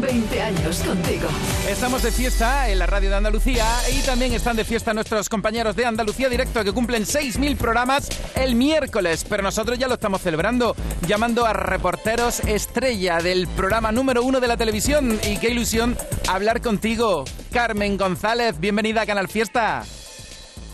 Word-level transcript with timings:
20 0.00 0.42
años 0.42 0.82
contigo. 0.82 1.28
Estamos 1.68 2.02
de 2.02 2.12
fiesta 2.12 2.68
en 2.68 2.78
la 2.78 2.86
radio 2.86 3.10
de 3.10 3.16
Andalucía 3.16 3.64
y 3.92 4.04
también 4.04 4.32
están 4.32 4.56
de 4.56 4.64
fiesta 4.64 4.92
nuestros 4.92 5.28
compañeros 5.28 5.76
de 5.76 5.84
Andalucía 5.84 6.28
Directo 6.28 6.62
que 6.64 6.72
cumplen 6.72 7.04
6.000 7.04 7.56
programas 7.56 8.08
el 8.34 8.54
miércoles, 8.54 9.24
pero 9.28 9.42
nosotros 9.42 9.78
ya 9.78 9.88
lo 9.88 9.94
estamos 9.94 10.20
celebrando 10.20 10.74
llamando 11.06 11.46
a 11.46 11.52
reporteros 11.52 12.40
estrella 12.40 13.18
del 13.18 13.46
programa 13.48 13.92
número 13.92 14.22
uno 14.22 14.40
de 14.40 14.48
la 14.48 14.56
televisión 14.56 15.18
y 15.26 15.38
qué 15.38 15.50
ilusión 15.50 15.96
hablar 16.28 16.60
contigo. 16.60 17.24
Carmen 17.52 17.96
González, 17.96 18.58
bienvenida 18.60 19.02
a 19.02 19.06
Canal 19.06 19.28
Fiesta. 19.28 19.82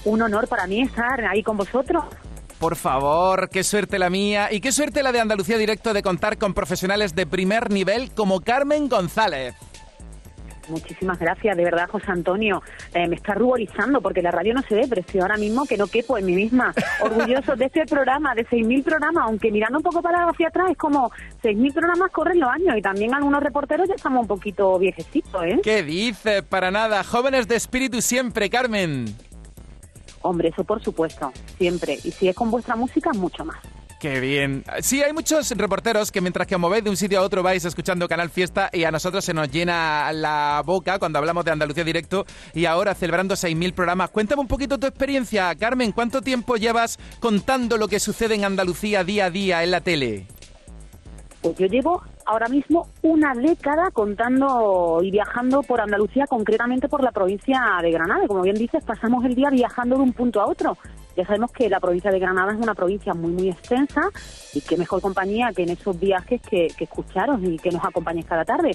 Un 0.05 0.23
honor 0.23 0.49
para 0.49 0.67
mí 0.67 0.83
estar 0.83 1.25
ahí 1.25 1.43
con 1.43 1.57
vosotros. 1.57 2.05
Por 2.63 2.77
favor, 2.77 3.49
qué 3.49 3.65
suerte 3.65 3.99
la 3.99 4.09
mía 4.09 4.53
y 4.53 4.61
qué 4.61 4.71
suerte 4.71 5.03
la 5.03 5.11
de 5.11 5.19
Andalucía 5.19 5.59
Directo 5.59 5.93
de 5.93 6.01
contar 6.01 6.39
con 6.39 6.55
profesionales 6.55 7.13
de 7.13 7.27
primer 7.27 7.73
nivel 7.73 8.13
como 8.13 8.41
Carmen 8.41 8.89
González. 8.89 9.57
Muchísimas 10.69 11.19
gracias, 11.19 11.57
de 11.57 11.65
verdad, 11.65 11.89
José 11.91 12.13
Antonio. 12.13 12.63
Eh, 12.95 13.09
me 13.09 13.17
está 13.17 13.35
ruborizando 13.35 14.01
porque 14.01 14.23
la 14.23 14.31
radio 14.31 14.55
no 14.55 14.63
se 14.63 14.77
ve, 14.77 14.87
pero 14.89 15.01
estoy 15.01 15.23
ahora 15.23 15.39
mismo 15.39 15.67
que 15.67 15.77
no 15.77 15.89
quepo 15.89 16.17
en 16.17 16.27
mí 16.27 16.37
misma. 16.37 16.73
Orgulloso 17.03 17.57
de 17.57 17.65
este 17.65 17.85
programa, 17.85 18.33
de 18.37 18.47
6.000 18.47 18.85
programas, 18.85 19.25
aunque 19.27 19.51
mirando 19.51 19.79
un 19.79 19.83
poco 19.83 20.01
para 20.01 20.25
hacia 20.29 20.47
atrás 20.47 20.71
es 20.71 20.79
como 20.79 21.11
6.000 21.43 21.73
programas 21.75 22.13
corren 22.13 22.39
los 22.39 22.49
años 22.49 22.77
y 22.77 22.81
también 22.81 23.13
algunos 23.13 23.43
reporteros 23.43 23.89
ya 23.89 23.95
estamos 23.97 24.23
un 24.23 24.29
poquito 24.29 24.79
viejecitos, 24.79 25.43
¿eh? 25.43 25.61
¿Qué 25.65 25.83
dices? 25.83 26.43
Para 26.43 26.71
nada. 26.71 27.03
Jóvenes 27.03 27.49
de 27.49 27.57
espíritu 27.57 28.01
siempre, 28.01 28.49
Carmen. 28.49 29.32
Hombre, 30.23 30.49
eso 30.49 30.65
por 30.65 30.83
supuesto, 30.83 31.33
siempre. 31.59 31.99
Y 32.05 32.11
si 32.11 32.29
es 32.29 32.35
con 32.35 32.51
vuestra 32.51 32.77
música, 32.77 33.11
mucho 33.13 33.45
más. 33.45 33.59
Qué 34.03 34.19
bien. 34.19 34.65
Sí, 34.81 35.01
hay 35.01 35.13
muchos 35.13 35.53
reporteros 35.53 36.11
que 36.11 36.21
mientras 36.21 36.49
que 36.49 36.57
os 36.57 36.61
movéis 36.61 36.83
de 36.83 36.91
un 36.91 36.97
sitio 36.97 37.21
a 37.21 37.23
otro 37.23 37.45
vais 37.45 37.65
escuchando 37.65 38.09
Canal 38.09 38.31
Fiesta 38.31 38.69
y 38.73 38.83
a 38.83 38.91
nosotros 38.91 39.25
se 39.25 39.33
nos 39.33 39.49
llena 39.49 40.13
la 40.13 40.61
boca 40.67 40.99
cuando 40.99 41.21
hablamos 41.21 41.45
de 41.45 41.53
Andalucía 41.53 41.85
Directo 41.85 42.27
y 42.53 42.65
ahora 42.65 42.97
celebrando 42.97 43.37
6.000 43.37 43.73
programas. 43.75 44.11
Cuéntame 44.11 44.41
un 44.41 44.49
poquito 44.49 44.77
tu 44.77 44.89
experiencia, 44.89 45.55
Carmen. 45.55 45.93
¿Cuánto 45.93 46.21
tiempo 46.21 46.57
llevas 46.57 46.99
contando 47.21 47.79
lo 47.79 47.87
que 47.87 48.01
sucede 48.01 48.35
en 48.35 48.45
Andalucía 48.45 49.05
día 49.05 49.27
a 49.27 49.31
día 49.31 49.63
en 49.63 49.71
la 49.71 49.81
tele? 49.83 50.27
Pues 51.41 51.57
yo 51.57 51.67
llevo 51.67 52.03
ahora 52.27 52.49
mismo 52.49 52.89
una 53.03 53.35
década 53.35 53.91
contando 53.93 55.01
y 55.03 55.11
viajando 55.11 55.63
por 55.63 55.81
Andalucía, 55.81 56.27
concretamente 56.27 56.89
por 56.89 57.03
la 57.03 57.13
provincia 57.13 57.61
de 57.83 57.91
Granada. 57.91 58.27
Como 58.27 58.43
bien 58.43 58.57
dices, 58.57 58.85
pasamos 58.85 59.25
el 59.25 59.35
día 59.35 59.51
viajando 59.51 59.97
de 59.97 60.03
un 60.03 60.13
punto 60.13 60.41
a 60.41 60.47
otro. 60.47 60.77
Ya 61.17 61.27
sabemos 61.27 61.53
que 61.53 61.69
la 61.69 61.81
provincia 61.81 62.11
de 62.11 62.19
Granada 62.19 62.53
es 62.53 62.59
una 62.59 62.75
provincia 62.75 63.13
muy, 63.15 63.33
muy 63.33 63.51
extensa 63.51 64.01
y 64.55 64.61
qué 64.63 64.77
mejor 64.77 65.03
compañía 65.03 65.53
que 65.55 65.63
en 65.63 65.71
esos 65.71 65.99
viajes 65.99 66.41
que, 66.43 66.69
que 66.77 66.85
escucharos 66.85 67.41
y 67.43 67.59
que 67.59 67.71
nos 67.71 67.85
acompañéis 67.85 68.27
cada 68.27 68.45
tarde. 68.45 68.73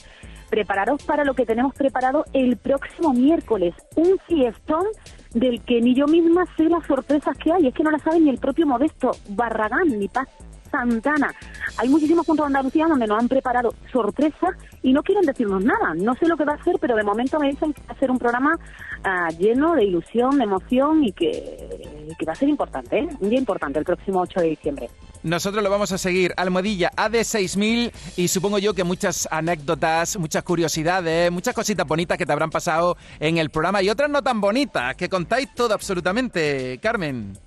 Prepararos 0.50 1.04
para 1.04 1.26
lo 1.26 1.34
que 1.34 1.46
tenemos 1.46 1.74
preparado 1.74 2.26
el 2.34 2.58
próximo 2.58 3.14
miércoles, 3.14 3.74
un 3.96 4.18
fiestón 4.28 4.86
del 5.34 5.62
que 5.62 5.82
ni 5.82 5.94
yo 5.94 6.06
misma 6.06 6.46
sé 6.56 6.66
las 6.66 6.86
sorpresas 6.86 7.36
que 7.38 7.52
hay. 7.52 7.68
Es 7.68 7.74
que 7.74 7.84
no 7.84 7.92
la 7.92 8.00
sabe 8.00 8.20
ni 8.20 8.30
el 8.30 8.38
propio 8.38 8.68
Modesto 8.68 9.12
Barragán, 9.30 9.88
ni 10.00 10.08
Paz 10.08 10.28
Santana. 10.72 11.34
Hay 11.78 11.90
muchísimos 11.90 12.26
puntos 12.26 12.46
de 12.46 12.48
Andalucía 12.48 12.88
donde 12.88 13.08
nos 13.08 13.20
han 13.20 13.28
preparado 13.28 13.74
sorpresas 13.92 14.56
y 14.82 14.94
no 14.94 15.04
quieren 15.04 15.26
decirnos 15.26 15.64
nada. 15.64 15.94
No 15.96 16.16
sé 16.16 16.28
lo 16.28 16.38
que 16.38 16.46
va 16.46 16.54
a 16.54 16.56
hacer, 16.56 16.76
pero 16.80 16.96
de 16.96 17.04
momento 17.04 17.40
me 17.40 17.50
dicen 17.50 17.74
que 17.74 17.82
va 17.82 17.94
a 17.94 18.00
ser 18.00 18.12
un 18.12 18.20
programa 18.20 18.58
ah, 19.04 19.30
lleno 19.38 19.76
de 19.76 19.86
ilusión, 19.86 20.38
de 20.38 20.44
emoción 20.44 21.04
y 21.04 21.12
que, 21.12 22.08
que 22.18 22.26
va 22.26 22.34
a 22.34 22.36
ser 22.36 22.50
importante, 22.50 23.00
¿eh? 23.00 23.08
un 23.20 23.30
día 23.30 23.40
importante, 23.40 23.80
el 23.80 23.86
próximo 23.86 24.22
8 24.22 24.42
de 24.42 24.48
diciembre. 24.48 24.90
Nosotros 25.24 25.64
lo 25.64 25.70
vamos 25.70 25.92
a 25.92 25.98
seguir. 25.98 26.34
Almohadilla 26.38 26.92
AD6000 26.96 27.92
y 28.16 28.28
supongo 28.28 28.60
yo 28.60 28.74
que 28.74 28.84
muchas 28.84 29.28
anécdotas, 29.32 30.18
muchas 30.18 30.44
curiosidades, 30.44 31.32
muchas 31.32 31.54
cositas 31.54 31.86
bonitas 31.86 32.18
que 32.18 32.26
te 32.26 32.32
habrán 32.32 32.50
pasado 32.50 32.98
en 33.20 33.38
el 33.38 33.50
programa 33.50 33.82
y 33.82 33.90
otras 33.90 34.10
no 34.10 34.22
tan 34.22 34.40
bonitas, 34.40 34.96
que 34.96 35.10
contáis 35.10 35.54
todo 35.54 35.74
absolutamente, 35.74 36.80
Carmen. 36.82 37.38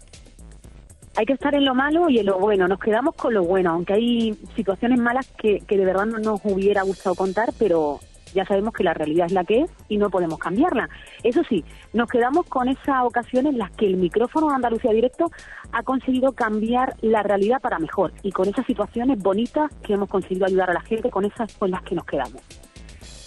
Hay 1.16 1.26
que 1.26 1.32
estar 1.32 1.54
en 1.54 1.65
lo 1.65 1.75
malo 1.75 2.09
y 2.09 2.19
en 2.19 2.26
lo 2.26 2.38
bueno. 2.38 2.69
Nos 2.69 2.78
quedamos 2.78 3.15
con 3.15 3.34
lo 3.34 3.43
bueno, 3.43 3.71
aunque 3.71 3.94
hay 3.94 4.34
situaciones 4.54 4.98
malas 4.98 5.26
que, 5.37 5.60
que 5.60 5.76
de 5.76 5.84
verdad 5.84 6.06
no 6.06 6.19
nos 6.19 6.41
hubiera 6.44 6.82
gustado 6.82 7.15
contar, 7.15 7.50
pero 7.59 8.00
ya 8.34 8.44
sabemos 8.44 8.75
que 8.75 8.84
la 8.84 8.94
realidad 8.94 9.26
es 9.26 9.32
la 9.32 9.44
que 9.44 9.62
es 9.62 9.71
y 9.88 9.97
no 9.97 10.10
podemos 10.10 10.38
cambiarla. 10.38 10.88
Eso 11.22 11.43
sí, 11.48 11.65
nos 11.93 12.09
quedamos 12.09 12.47
con 12.47 12.69
esa 12.69 13.04
ocasión 13.04 13.47
en 13.47 13.59
las 13.59 13.71
que 13.72 13.87
el 13.87 13.97
micrófono 13.97 14.48
de 14.48 14.54
Andalucía 14.54 14.93
Directo 14.93 15.31
ha 15.72 15.82
conseguido 15.82 16.32
cambiar 16.32 16.94
la 17.00 17.22
realidad 17.22 17.60
para 17.60 17.78
mejor 17.78 18.12
y 18.22 18.32
con 18.32 18.48
esas 18.48 18.66
situaciones 18.66 19.19
bonitas 19.19 19.71
que 19.82 19.94
hemos 19.94 20.09
conseguido 20.09 20.47
ayudar 20.47 20.71
a 20.71 20.75
la 20.75 20.81
gente, 20.82 21.10
con 21.10 21.25
esas 21.25 21.53
con 21.56 21.71
las 21.71 21.82
que 21.82 21.94
nos 21.94 22.04
quedamos. 22.04 22.69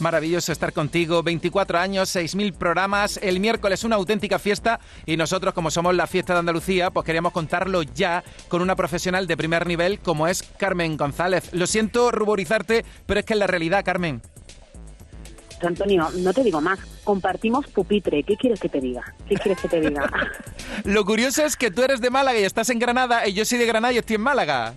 Maravilloso 0.04 0.52
estar 0.52 0.74
contigo, 0.74 1.24
24 1.24 1.80
años, 1.80 2.14
6.000 2.14 2.52
programas, 2.56 3.18
el 3.24 3.40
miércoles 3.40 3.86
una 3.86 3.96
auténtica 3.96 4.38
fiesta 4.38 4.82
y 5.06 5.16
nosotros 5.16 5.54
como 5.54 5.72
somos 5.72 5.96
la 5.96 6.08
fiesta 6.08 6.34
de 6.34 6.40
Andalucía, 6.40 6.92
pues 6.92 7.06
queríamos 7.06 7.32
contarlo 7.32 7.84
ya 7.84 8.22
con 8.50 8.62
una 8.62 8.76
profesional 8.76 9.28
de 9.28 9.38
primer 9.38 9.66
nivel 9.66 10.00
como 10.00 10.28
es 10.28 10.44
Carmen 10.58 10.98
González. 10.98 11.54
Lo 11.54 11.68
siento 11.68 12.12
ruborizarte, 12.12 12.84
pero 13.06 13.22
es 13.22 13.26
que 13.26 13.32
es 13.32 13.40
la 13.40 13.48
realidad, 13.48 13.86
Carmen. 13.86 14.22
Antonio, 15.62 16.10
no 16.18 16.34
te 16.34 16.44
digo 16.44 16.60
más, 16.60 16.80
compartimos 17.06 17.68
pupitre, 17.68 18.24
¿qué 18.24 18.36
quieres 18.36 18.60
que 18.60 18.68
te 18.68 18.82
diga? 18.82 19.04
¿Qué 19.30 19.36
quieres 19.36 19.62
que 19.62 19.70
te 19.70 19.80
diga? 19.80 20.12
Lo 20.84 21.06
curioso 21.06 21.46
es 21.46 21.56
que 21.56 21.72
tú 21.72 21.82
eres 21.82 22.02
de 22.02 22.10
Málaga 22.10 22.38
y 22.38 22.44
estás 22.44 22.70
en 22.72 22.80
Granada 22.80 23.26
y 23.26 23.32
yo 23.32 23.46
soy 23.46 23.58
de 23.58 23.68
Granada 23.68 23.94
y 23.94 24.00
estoy 24.00 24.18
en 24.18 24.22
Málaga. 24.24 24.74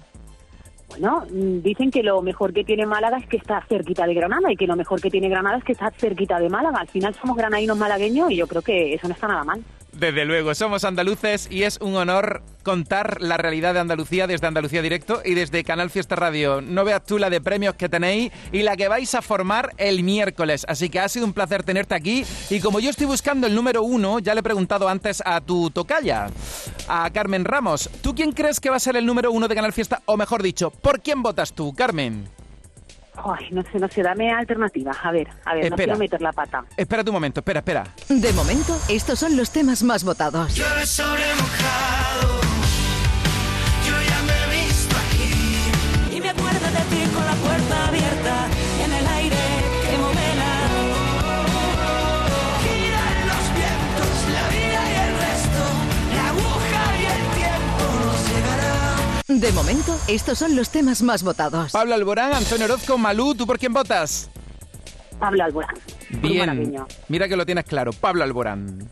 Bueno, 0.89 1.25
mm, 1.31 1.63
dicen 1.63 1.91
que 1.91 2.03
lo 2.03 2.23
mejor 2.23 2.53
que 2.53 2.65
tiene 2.65 2.87
Málaga 2.87 3.19
es 3.19 3.27
que 3.27 3.37
está 3.37 3.65
cerquita 3.69 4.07
de 4.07 4.15
Granada 4.15 4.53
y 4.53 4.57
que 4.57 4.67
lo 4.67 4.77
mejor 4.77 5.01
que 5.01 5.11
tiene 5.11 5.29
Granada 5.29 5.59
es 5.59 5.65
que 5.65 5.73
está 5.73 5.91
cerquita 5.91 6.39
de 6.39 6.49
Málaga. 6.49 6.79
Al 6.79 6.89
final 6.89 7.15
somos 7.15 7.37
granadinos 7.37 7.77
malagueños 7.77 8.31
y 8.31 8.37
yo 8.37 8.47
creo 8.47 8.63
que 8.63 8.95
eso 8.95 9.09
no 9.09 9.15
está 9.15 9.27
nada 9.27 9.45
mal. 9.45 9.63
Desde 9.99 10.27
luego, 10.27 10.55
somos 10.55 10.85
andaluces 10.85 11.49
y 11.51 11.63
es 11.63 11.79
un 11.81 11.97
honor 11.97 12.43
contar 12.63 13.23
la 13.23 13.39
realidad 13.39 13.73
de 13.73 13.81
Andalucía 13.81 14.27
desde 14.27 14.47
Andalucía 14.47 14.83
Directo 14.83 15.23
y 15.25 15.33
desde 15.33 15.65
Canal 15.65 15.89
Fiesta 15.89 16.17
Radio. 16.17 16.61
No 16.61 16.85
veas 16.85 17.07
tú 17.07 17.17
la 17.17 17.31
de 17.31 17.41
premios 17.41 17.77
que 17.77 17.89
tenéis 17.89 18.31
y 18.53 18.63
la 18.63 18.77
que 18.77 18.89
vais 18.89 19.15
a 19.15 19.23
formar 19.23 19.73
el 19.79 20.03
miércoles. 20.03 20.67
Así 20.69 20.91
que 20.91 21.01
ha 21.01 21.09
sido 21.09 21.25
un 21.25 21.33
placer 21.33 21.63
tenerte 21.63 21.95
aquí. 21.95 22.27
Y 22.51 22.61
como 22.61 22.79
yo 22.79 22.91
estoy 22.91 23.07
buscando 23.07 23.47
el 23.47 23.55
número 23.55 23.85
uno, 23.85 24.19
ya 24.19 24.35
le 24.35 24.41
he 24.41 24.43
preguntado 24.43 24.87
antes 24.87 25.23
a 25.25 25.41
tu 25.41 25.71
tocaya, 25.71 26.27
a 26.89 27.09
Carmen 27.11 27.47
Ramos. 27.47 27.89
¿Tú 28.03 28.15
quién 28.15 28.33
crees 28.33 28.61
que 28.61 28.69
va 28.69 28.77
a 28.77 28.81
ser 28.81 28.97
el 28.97 29.07
número 29.07 29.33
uno 29.33 29.49
de 29.49 29.55
Canal 29.55 29.73
Fiesta? 29.73 30.03
O 30.05 30.19
mejor 30.19 30.43
dicho, 30.43 30.71
¿por 30.71 31.01
quién 31.01 31.23
votas 31.23 31.55
tú, 31.55 31.73
Carmen? 31.75 32.29
Ay, 33.25 33.49
no 33.51 33.63
sé, 33.63 33.79
no 33.79 33.89
sé, 33.89 34.03
dame 34.03 34.31
alternativas. 34.33 34.97
A 35.03 35.11
ver, 35.11 35.29
a 35.45 35.55
ver, 35.55 35.63
no 35.65 35.69
Espera. 35.69 35.77
quiero 35.77 35.99
meter 35.99 36.21
la 36.23 36.33
pata. 36.33 36.65
Espera 36.77 37.03
un 37.07 37.13
momento, 37.13 37.41
espera, 37.41 37.61
espera. 37.61 37.85
De 38.09 38.33
momento, 38.33 38.79
estos 38.89 39.19
son 39.19 39.37
los 39.37 39.51
temas 39.51 39.83
más 39.83 40.05
votados. 40.05 40.55
Llueve 40.55 40.87
sobre 40.87 41.23
mojado. 41.35 42.41
Yo 43.87 43.95
ya 44.09 44.23
me 44.23 44.57
he 44.57 44.67
visto 44.67 44.97
aquí. 44.97 46.17
Y 46.17 46.21
me 46.21 46.31
acuerdo 46.31 46.67
de 46.67 46.97
ti 46.97 47.11
con 47.15 47.25
la 47.25 47.35
puerta 47.35 47.89
abierta 47.89 48.49
De 59.29 59.51
momento, 59.51 59.99
estos 60.07 60.39
son 60.39 60.55
los 60.55 60.71
temas 60.71 61.03
más 61.03 61.25
votados. 61.25 61.73
Pablo 61.73 61.95
Alborán, 61.95 62.33
Antonio 62.33 62.67
Orozco, 62.67 62.97
Malú, 62.97 63.35
¿tú 63.35 63.45
por 63.45 63.59
quién 63.59 63.73
votas? 63.73 64.31
Pablo 65.19 65.43
Alborán. 65.43 65.75
Bien, 66.23 66.77
mira 67.09 67.27
que 67.27 67.35
lo 67.35 67.45
tienes 67.45 67.65
claro, 67.65 67.93
Pablo 67.93 68.23
Alborán. 68.23 68.89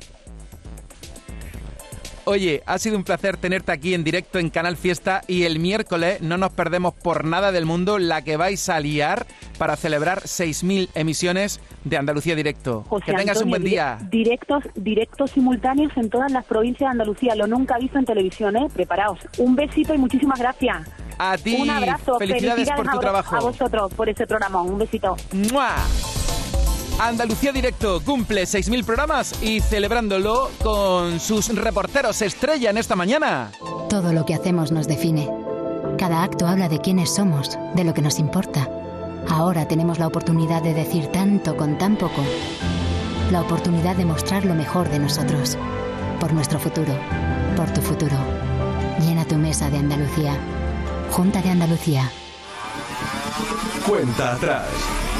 Oye, 2.26 2.62
ha 2.65 2.79
sido 2.79 2.97
un 2.97 3.05
placer 3.05 3.37
tenerte 3.37 3.71
aquí 3.71 3.93
en 3.93 4.03
directo 4.03 4.38
en 4.38 4.49
Canal 4.49 4.79
Fiesta 4.79 5.21
y 5.29 5.43
el 5.43 5.59
miércoles 5.59 6.23
no 6.23 6.38
nos 6.38 6.53
perdemos 6.53 6.94
por 6.94 7.25
nada 7.26 7.53
del 7.53 7.67
mundo 7.67 7.99
la 7.99 8.23
que 8.23 8.38
vais 8.38 8.67
a 8.71 8.81
liar 8.81 9.26
para 9.59 9.76
celebrar 9.76 10.23
6.000 10.23 10.88
emisiones 10.94 11.61
de 11.85 11.99
Andalucía 11.99 12.35
Directo. 12.35 12.82
José 12.88 13.05
que 13.06 13.12
tengas 13.15 13.43
un 13.43 13.50
buen 13.50 13.62
día. 13.65 13.99
dire- 14.11 14.25
Directos, 14.25 14.65
directos 14.75 15.32
simultáneos 15.32 15.93
en 15.97 16.09
todas 16.09 16.32
las 16.32 16.47
provincias 16.47 16.88
de 16.88 16.93
Andalucía. 16.93 17.35
Lo 17.35 17.47
nunca 17.47 17.76
visto 17.79 17.99
en 17.99 18.06
televisión, 18.06 18.56
¿eh? 18.56 18.69
Preparaos. 18.73 19.19
Un 19.37 19.55
besito 19.55 19.93
y 19.94 19.99
muchísimas 19.99 20.38
gracias. 20.38 20.88
A 21.19 21.37
ti, 21.37 21.59
Un 21.61 21.69
abrazo. 21.71 22.19
felicidades 22.19 22.71
por 22.71 22.91
tu 22.91 22.99
trabajo. 23.00 23.37
A 23.37 23.41
vosotros 23.41 23.93
por 23.93 24.09
ese 24.09 24.26
programa. 24.26 24.62
Un 24.62 24.79
besito. 24.79 25.15
¡Mua! 25.53 25.75
Andalucía 26.99 27.52
Directo 27.52 28.00
cumple 28.00 28.44
6.000 28.44 28.85
programas 28.85 29.43
y 29.43 29.61
celebrándolo 29.61 30.50
con 30.62 31.19
sus 31.19 31.49
reporteros 31.49 32.23
estrella 32.23 32.70
en 32.70 32.79
esta 32.79 32.94
mañana. 32.94 33.50
Todo 33.88 34.12
lo 34.12 34.25
que 34.25 34.35
hacemos 34.35 34.70
nos 34.70 34.87
define. 34.87 35.29
Cada 35.99 36.23
acto 36.23 36.46
habla 36.46 36.69
de 36.69 36.79
quiénes 36.79 37.12
somos, 37.12 37.58
de 37.75 37.85
lo 37.85 37.94
que 37.94 38.02
nos 38.02 38.20
importa. 38.20 38.69
Ahora 39.29 39.67
tenemos 39.67 39.99
la 39.99 40.06
oportunidad 40.06 40.62
de 40.62 40.73
decir 40.73 41.08
tanto 41.08 41.56
con 41.56 41.79
tan 41.79 41.96
poco. 41.96 42.23
La 43.32 43.40
oportunidad 43.43 43.97
de 43.97 44.05
mostrar 44.05 44.44
lo 44.44 44.55
mejor 44.55 44.88
de 44.88 45.00
nosotros. 45.00 45.58
Por 46.20 46.32
nuestro 46.32 46.61
futuro. 46.61 46.97
Por 47.56 47.70
tu 47.73 47.81
futuro. 47.81 48.17
Llena 49.00 49.25
tu 49.25 49.37
mesa 49.37 49.69
de 49.69 49.79
Andalucía. 49.79 50.37
Junta 51.11 51.43
de 51.43 51.50
Andalucía. 51.50 52.11
Cuenta 53.87 54.35
atrás. 54.35 54.69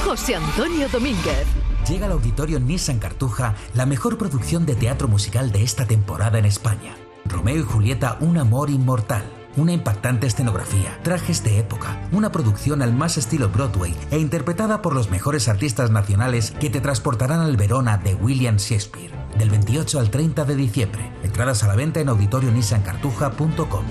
José 0.05 0.37
Antonio 0.37 0.89
Domínguez. 0.89 1.64
Llega 1.89 2.07
al 2.07 2.13
auditorio 2.13 2.61
Nissan 2.61 2.99
Cartuja 2.99 3.55
la 3.75 3.85
mejor 3.85 4.17
producción 4.17 4.65
de 4.65 4.75
teatro 4.75 5.07
musical 5.07 5.53
de 5.53 5.63
esta 5.63 5.85
temporada 5.87 6.39
en 6.39 6.47
España. 6.47 6.97
Romeo 7.27 7.59
y 7.59 7.63
Julieta, 7.63 8.17
un 8.21 8.39
amor 8.39 8.71
inmortal. 8.71 9.23
Una 9.57 9.73
impactante 9.73 10.27
escenografía, 10.27 10.99
trajes 11.03 11.45
de 11.45 11.61
época, 11.61 12.09
una 12.11 12.33
producción 12.33 12.83
al 12.83 12.93
más 12.93 13.19
estilo 13.19 13.51
Broadway 13.51 13.95
e 14.11 14.19
interpretada 14.19 14.83
por 14.83 14.95
los 14.95 15.11
mejores 15.11 15.47
artistas 15.47 15.91
nacionales 15.91 16.53
que 16.53 16.71
te 16.71 16.81
transportarán 16.81 17.41
al 17.41 17.57
Verona 17.57 17.99
de 17.99 18.15
William 18.15 18.57
Shakespeare. 18.57 19.13
Del 19.39 19.51
28 19.51 20.01
al 20.01 20.11
30 20.11 20.45
de 20.45 20.57
diciembre. 20.57 21.13
Entradas 21.23 21.63
a 21.65 21.69
la 21.69 21.77
venta 21.77 22.01
en 22.01 22.09
auditorionissancartuja.com. 22.09 23.85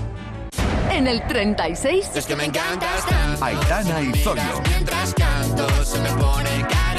En 0.90 1.06
el 1.06 1.26
36. 1.26 2.10
Es 2.14 2.26
que 2.26 2.36
me 2.36 2.44
encantas 2.44 3.06
tanto. 3.06 3.44
Aitana 3.44 4.02
y 4.02 4.12
Zoilo. 4.18 4.62
Mientras 4.68 5.14
canto 5.14 5.84
se 5.84 6.00
me 6.00 6.10
pone. 6.10 6.93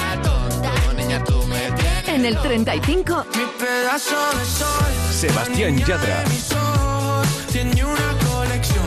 Niña, 1.16 1.24
tú 1.24 1.44
me 1.48 1.72
tienes. 1.72 2.08
En 2.10 2.26
el 2.26 2.38
35. 2.38 3.26
Mi 3.36 3.46
pedazo 3.60 4.38
de 4.38 4.46
sol. 4.46 4.92
Sebastián 5.12 5.78
Yatra. 5.78 6.24
Mis 6.30 6.52
ojos 6.52 7.28
tiene 7.52 7.86
una 7.86 8.18
colección 8.30 8.86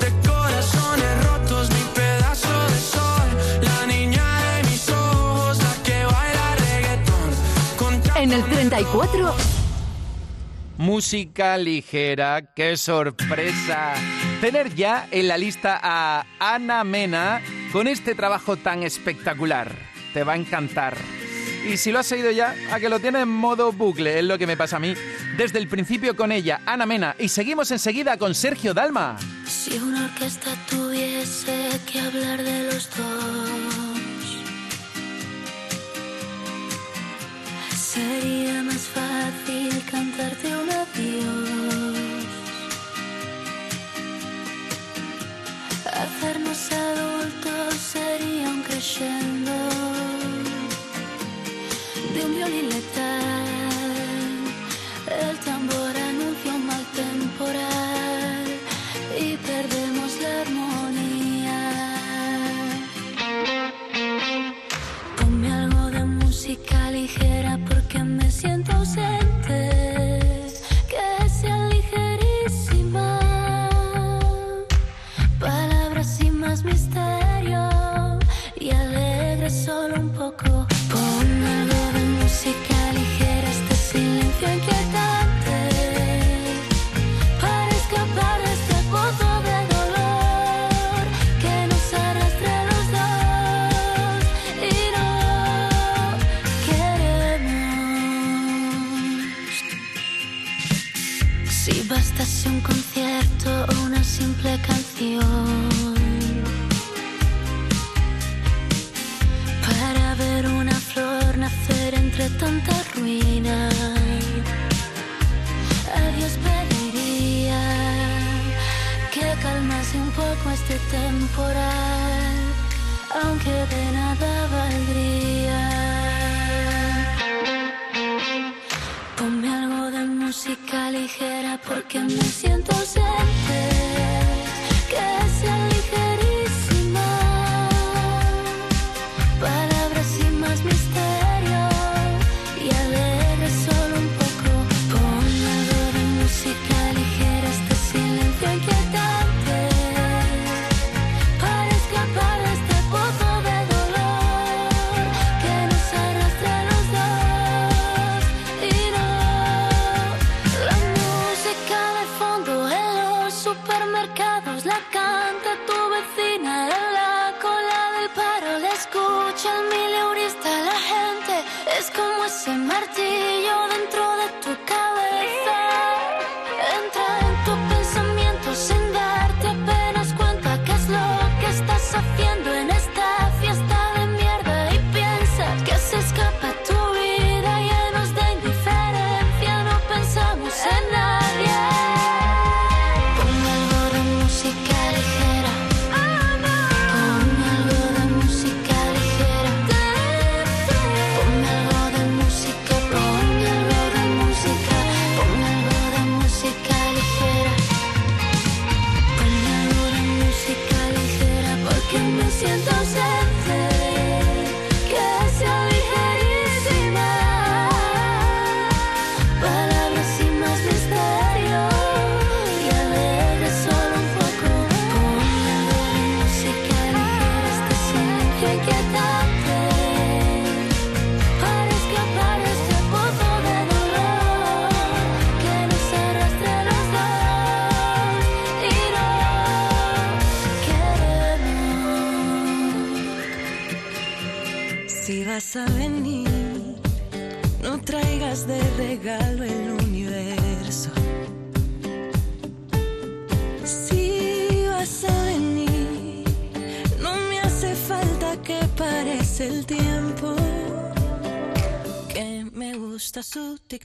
de 0.00 0.28
corazones 0.28 1.24
rotos. 1.24 1.70
Mi 1.70 1.82
pedazo 1.94 2.66
de 2.68 2.78
sol. 2.78 3.62
La 3.62 3.86
niña 3.86 4.24
de 4.56 4.70
mis 4.70 4.88
ojos, 4.90 5.58
la 5.58 5.82
que 5.82 6.04
baila 6.04 6.56
reggaetón. 6.56 8.02
En 8.16 8.32
el 8.32 8.44
34. 8.44 9.34
Música 10.78 11.56
ligera, 11.56 12.42
qué 12.54 12.76
sorpresa. 12.76 13.94
Tener 14.40 14.74
ya 14.74 15.06
en 15.10 15.28
la 15.28 15.38
lista 15.38 15.78
a 15.82 16.26
Ana 16.38 16.82
Mena 16.84 17.40
con 17.72 17.86
este 17.86 18.14
trabajo 18.14 18.56
tan 18.56 18.82
espectacular. 18.82 19.72
Te 20.12 20.24
va 20.24 20.32
a 20.34 20.36
encantar. 20.36 21.21
Y 21.64 21.76
si 21.76 21.92
lo 21.92 22.00
has 22.00 22.10
oído 22.10 22.30
ya, 22.30 22.54
a 22.72 22.80
que 22.80 22.88
lo 22.88 22.98
tiene 22.98 23.20
en 23.20 23.28
modo 23.28 23.72
bucle, 23.72 24.18
es 24.18 24.24
lo 24.24 24.36
que 24.36 24.46
me 24.46 24.56
pasa 24.56 24.76
a 24.76 24.80
mí. 24.80 24.94
Desde 25.36 25.58
el 25.58 25.68
principio 25.68 26.16
con 26.16 26.32
ella, 26.32 26.60
Ana 26.66 26.86
Mena, 26.86 27.14
y 27.18 27.28
seguimos 27.28 27.70
enseguida 27.70 28.16
con 28.16 28.34
Sergio 28.34 28.74
Dalma. 28.74 29.16
Si 29.46 29.78
una 29.78 30.06
orquesta 30.06 30.50
tuviese 30.68 31.80
que 31.90 32.00
hablar 32.00 32.42
de 32.42 32.64
los 32.64 32.90
dos, 32.96 34.42
sería 37.76 38.62
más 38.64 38.88
fácil 38.88 39.82
cantarte 39.90 40.48
un 40.48 40.70
adiós. 40.70 41.98
Hacernos 45.92 46.72
adultos 46.72 47.74
sería 47.74 48.48
un 48.48 48.62
crescendo 48.62 50.01
de 52.14 52.24
un 52.24 52.34
violín 52.34 52.68
letal. 52.68 53.46
El 55.06 55.38
tambor 55.38 55.96
anuncia 55.96 56.54
un 56.54 56.66
mal 56.66 56.84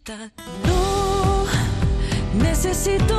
No 0.08 1.46
necesito 2.42 3.17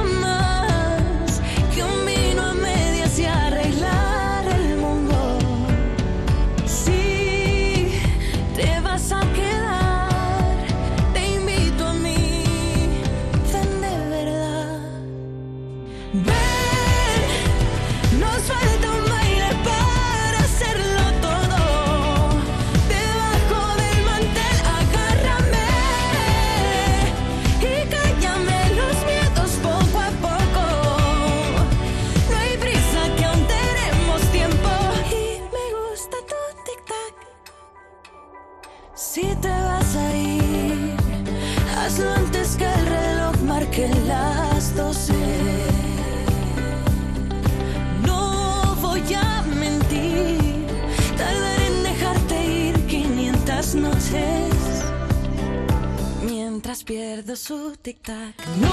tic-tac. 57.89 58.68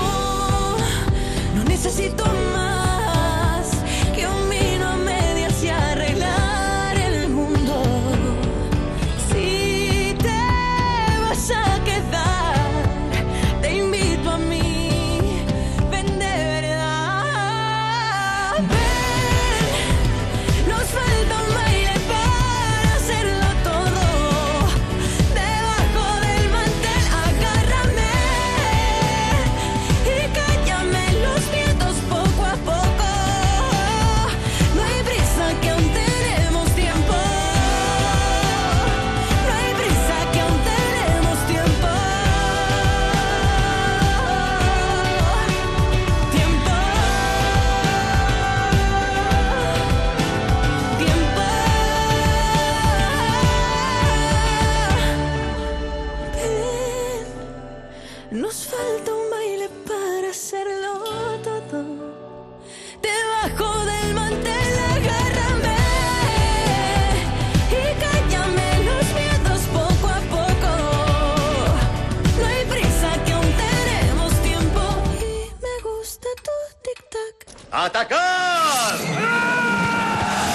¡Atacar! 77.77 78.95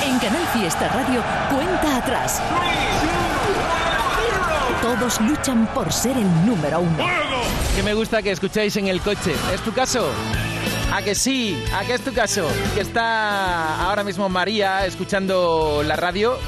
En 0.02 0.18
Canal 0.20 0.46
Fiesta 0.54 0.88
Radio, 0.88 1.22
cuenta 1.54 1.98
atrás. 1.98 2.40
Todos 4.80 5.20
luchan 5.20 5.66
por 5.74 5.92
ser 5.92 6.16
el 6.16 6.46
número 6.46 6.80
uno. 6.80 7.04
Que 7.76 7.82
me 7.82 7.92
gusta 7.92 8.22
que 8.22 8.30
escuchéis 8.30 8.74
en 8.78 8.88
el 8.88 9.02
coche. 9.02 9.34
¿Es 9.52 9.60
tu 9.60 9.70
caso? 9.74 10.08
¿A 10.94 11.02
que 11.02 11.14
sí? 11.14 11.62
¿A 11.74 11.84
que 11.84 11.92
es 11.92 12.00
tu 12.00 12.14
caso? 12.14 12.48
Que 12.74 12.80
está 12.80 13.84
ahora 13.84 14.02
mismo 14.02 14.30
María 14.30 14.86
escuchando 14.86 15.82
la 15.84 15.96
radio 15.96 16.38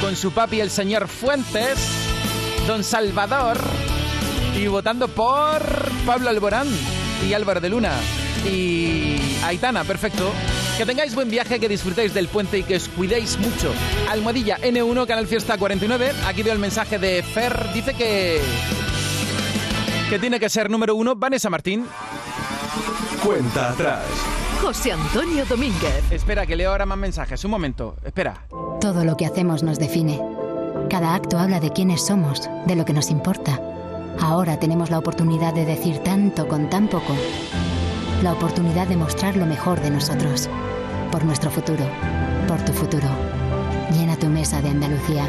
con 0.00 0.14
su 0.14 0.30
papi, 0.30 0.60
el 0.60 0.70
señor 0.70 1.08
Fuentes, 1.08 1.80
don 2.68 2.84
Salvador, 2.84 3.58
y 4.54 4.68
votando 4.68 5.08
por 5.08 5.62
Pablo 6.06 6.30
Alborán 6.30 6.68
y 7.28 7.34
Álvaro 7.34 7.60
de 7.60 7.70
Luna. 7.70 7.90
Y 8.46 9.16
Aitana, 9.44 9.84
perfecto. 9.84 10.32
Que 10.76 10.86
tengáis 10.86 11.14
buen 11.14 11.30
viaje, 11.30 11.60
que 11.60 11.68
disfrutéis 11.68 12.14
del 12.14 12.28
puente 12.28 12.58
y 12.58 12.62
que 12.62 12.76
os 12.76 12.88
cuidéis 12.88 13.38
mucho. 13.38 13.72
Almohadilla 14.10 14.58
N1, 14.58 15.06
Canal 15.06 15.26
Fiesta 15.26 15.58
49. 15.58 16.12
Aquí 16.26 16.42
veo 16.42 16.52
el 16.52 16.58
mensaje 16.58 16.98
de 16.98 17.22
Fer. 17.22 17.72
Dice 17.72 17.94
que. 17.94 18.40
que 20.08 20.18
tiene 20.18 20.40
que 20.40 20.48
ser 20.48 20.70
número 20.70 20.94
uno 20.94 21.14
Vanessa 21.14 21.50
Martín. 21.50 21.86
Cuenta 23.22 23.70
atrás. 23.70 24.04
José 24.60 24.92
Antonio 24.92 25.44
Domínguez. 25.44 26.10
Espera, 26.10 26.46
que 26.46 26.56
leo 26.56 26.70
ahora 26.70 26.86
más 26.86 26.98
mensajes. 26.98 27.44
Un 27.44 27.50
momento, 27.50 27.96
espera. 28.04 28.46
Todo 28.80 29.04
lo 29.04 29.16
que 29.16 29.26
hacemos 29.26 29.62
nos 29.62 29.78
define. 29.78 30.20
Cada 30.88 31.14
acto 31.14 31.38
habla 31.38 31.60
de 31.60 31.72
quiénes 31.72 32.04
somos, 32.06 32.48
de 32.66 32.76
lo 32.76 32.84
que 32.84 32.92
nos 32.92 33.10
importa. 33.10 33.60
Ahora 34.20 34.58
tenemos 34.58 34.90
la 34.90 34.98
oportunidad 34.98 35.54
de 35.54 35.64
decir 35.64 35.98
tanto 35.98 36.48
con 36.48 36.70
tan 36.70 36.88
poco. 36.88 37.14
La 38.22 38.34
oportunidad 38.34 38.86
de 38.86 38.96
mostrar 38.96 39.36
lo 39.36 39.46
mejor 39.46 39.80
de 39.80 39.90
nosotros. 39.90 40.48
Por 41.10 41.24
nuestro 41.24 41.50
futuro. 41.50 41.84
Por 42.46 42.64
tu 42.64 42.72
futuro. 42.72 43.08
Llena 43.92 44.16
tu 44.16 44.28
mesa 44.28 44.62
de 44.62 44.68
Andalucía. 44.68 45.28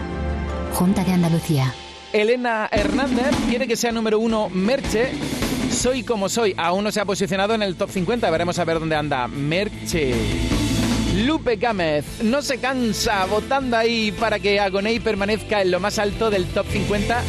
Junta 0.74 1.04
de 1.04 1.14
Andalucía. 1.14 1.74
Elena 2.12 2.70
Hernández 2.72 3.36
quiere 3.50 3.68
que 3.68 3.76
sea 3.76 3.92
número 3.92 4.20
uno 4.20 4.48
Merche. 4.50 5.12
Soy 5.72 6.04
como 6.04 6.30
soy. 6.30 6.54
Aún 6.56 6.84
no 6.84 6.92
se 6.92 7.02
ha 7.02 7.06
posicionado 7.06 7.56
en 7.56 7.64
el 7.64 7.76
top 7.78 7.90
50. 7.90 8.30
Veremos 8.30 8.60
a 8.60 8.64
ver 8.64 8.78
dónde 8.78 8.96
anda 8.96 9.28
Merche. 9.28 10.14
Lupe 11.26 11.56
Gámez 11.56 12.06
no 12.22 12.44
se 12.44 12.60
cansa 12.60 13.26
votando 13.26 13.76
ahí 13.76 14.12
para 14.12 14.38
que 14.38 14.60
Agoney 14.60 15.00
permanezca 15.00 15.64
en 15.64 15.72
lo 15.72 15.80
más 15.80 15.98
alto 15.98 16.30
del 16.30 16.46
top 16.46 16.68
50. 16.68 17.24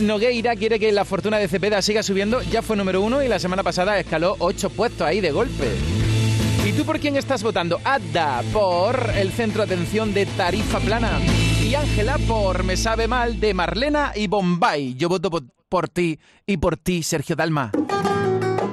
Nogueira 0.00 0.56
quiere 0.56 0.78
que 0.78 0.92
la 0.92 1.04
fortuna 1.04 1.38
de 1.38 1.48
Cepeda 1.48 1.82
siga 1.82 2.02
subiendo. 2.02 2.42
Ya 2.42 2.62
fue 2.62 2.76
número 2.76 3.00
uno 3.00 3.22
y 3.22 3.28
la 3.28 3.38
semana 3.38 3.62
pasada 3.62 3.98
escaló 3.98 4.36
ocho 4.38 4.70
puestos 4.70 5.06
ahí 5.06 5.20
de 5.20 5.30
golpe. 5.30 5.68
¿Y 6.66 6.72
tú 6.72 6.84
por 6.84 6.98
quién 6.98 7.16
estás 7.16 7.42
votando? 7.42 7.78
Adda 7.84 8.42
por 8.52 9.10
el 9.16 9.30
centro 9.32 9.66
de 9.66 9.74
atención 9.74 10.14
de 10.14 10.26
Tarifa 10.26 10.80
Plana. 10.80 11.20
Y 11.62 11.74
Ángela 11.74 12.18
por 12.26 12.64
Me 12.64 12.76
Sabe 12.76 13.08
Mal 13.08 13.38
de 13.40 13.54
Marlena 13.54 14.12
y 14.14 14.26
Bombay. 14.26 14.94
Yo 14.94 15.08
voto 15.08 15.30
por, 15.30 15.42
por 15.68 15.88
ti 15.88 16.18
y 16.46 16.56
por 16.56 16.76
ti, 16.76 17.02
Sergio 17.02 17.36
Dalma. 17.36 17.70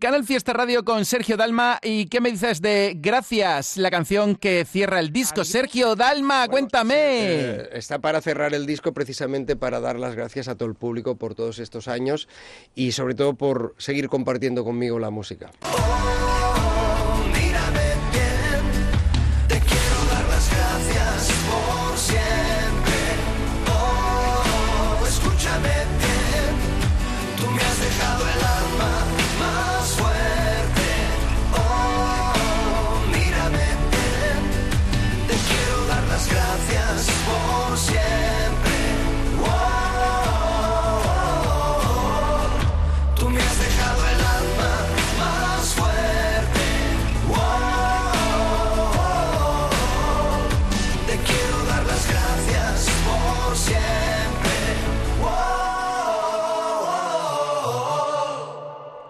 Canal 0.00 0.22
Fiesta 0.22 0.52
Radio 0.52 0.84
con 0.84 1.04
Sergio 1.04 1.36
Dalma. 1.36 1.80
¿Y 1.82 2.06
qué 2.06 2.20
me 2.20 2.30
dices 2.30 2.62
de 2.62 2.94
Gracias, 2.96 3.76
la 3.76 3.90
canción 3.90 4.36
que 4.36 4.64
cierra 4.64 5.00
el 5.00 5.12
disco? 5.12 5.42
Sergio 5.42 5.96
Dalma, 5.96 6.46
cuéntame. 6.46 6.94
Eh, 6.94 7.68
está 7.72 7.98
para 7.98 8.20
cerrar 8.20 8.54
el 8.54 8.64
disco 8.64 8.92
precisamente 8.92 9.56
para 9.56 9.80
dar 9.80 9.98
las 9.98 10.14
gracias 10.14 10.46
a 10.46 10.54
todo 10.54 10.68
el 10.68 10.76
público 10.76 11.16
por 11.16 11.34
todos 11.34 11.58
estos 11.58 11.88
años 11.88 12.28
y 12.76 12.92
sobre 12.92 13.16
todo 13.16 13.34
por 13.34 13.74
seguir 13.78 14.08
compartiendo 14.08 14.62
conmigo 14.62 15.00
la 15.00 15.10
música. 15.10 15.50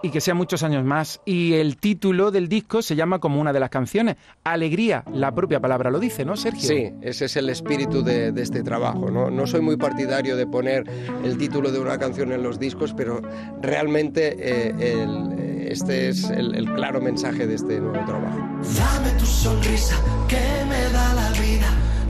Y 0.01 0.11
que 0.11 0.21
sean 0.21 0.37
muchos 0.37 0.63
años 0.63 0.83
más. 0.85 1.19
Y 1.25 1.53
el 1.55 1.77
título 1.77 2.31
del 2.31 2.47
disco 2.47 2.81
se 2.81 2.95
llama 2.95 3.19
como 3.19 3.41
una 3.41 3.51
de 3.51 3.59
las 3.59 3.69
canciones. 3.69 4.15
Alegría, 4.43 5.03
la 5.13 5.33
propia 5.35 5.59
palabra 5.59 5.91
lo 5.91 5.99
dice, 5.99 6.23
¿no, 6.23 6.37
Sergio? 6.37 6.67
Sí, 6.69 6.91
ese 7.01 7.25
es 7.25 7.35
el 7.35 7.49
espíritu 7.49 8.01
de, 8.03 8.31
de 8.31 8.41
este 8.41 8.63
trabajo. 8.63 9.09
¿no? 9.11 9.29
no 9.29 9.45
soy 9.47 9.61
muy 9.61 9.75
partidario 9.77 10.37
de 10.37 10.47
poner 10.47 10.83
el 11.23 11.37
título 11.37 11.71
de 11.71 11.79
una 11.79 11.97
canción 11.97 12.31
en 12.31 12.43
los 12.43 12.59
discos, 12.59 12.93
pero 12.95 13.21
realmente 13.61 14.35
eh, 14.39 14.73
el- 14.79 15.49
este 15.69 16.09
es 16.09 16.23
el, 16.31 16.55
el 16.55 16.65
claro 16.73 16.99
mensaje 16.99 17.45
de 17.45 17.53
este 17.55 17.79
nuevo 17.79 18.03
trabajo. 18.05 18.37
Dame 18.77 19.11
tu 19.19 19.25
sonrisa 19.25 19.95
que 20.27 20.39
me 20.67 20.81
da 20.93 21.13
la 21.13 21.29
vida. 21.39 21.67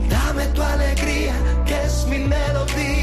Dame 0.08 0.46
tu 0.54 0.62
alegría 0.62 1.34
que 1.66 1.74
es 1.84 2.06
mi 2.08 2.18
melodía. 2.20 2.99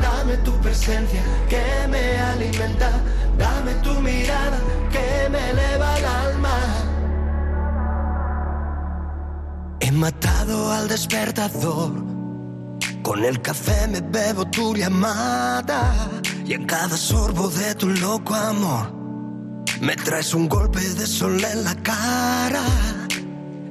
Dame 0.00 0.36
tu 0.38 0.52
presencia 0.60 1.22
que 1.48 1.88
me 1.88 2.18
alimenta. 2.18 2.90
Dame 3.38 3.72
tu 3.82 3.94
mirada 4.00 4.58
que 4.90 5.28
me 5.30 5.50
eleva 5.50 5.98
el 5.98 6.04
alma. 6.04 6.56
He 9.80 9.90
matado 9.90 10.72
al 10.72 10.88
despertador. 10.88 11.92
Con 13.02 13.24
el 13.24 13.40
café 13.42 13.88
me 13.88 14.00
bebo 14.00 14.44
tu 14.46 14.74
llamada. 14.74 15.94
Y 16.44 16.54
en 16.54 16.66
cada 16.66 16.96
sorbo 16.96 17.48
de 17.48 17.74
tu 17.74 17.88
loco 17.88 18.34
amor. 18.34 18.92
Me 19.80 19.96
traes 19.96 20.32
un 20.34 20.48
golpe 20.48 20.80
de 20.80 21.06
sol 21.06 21.42
en 21.44 21.64
la 21.64 21.74
cara. 21.82 22.62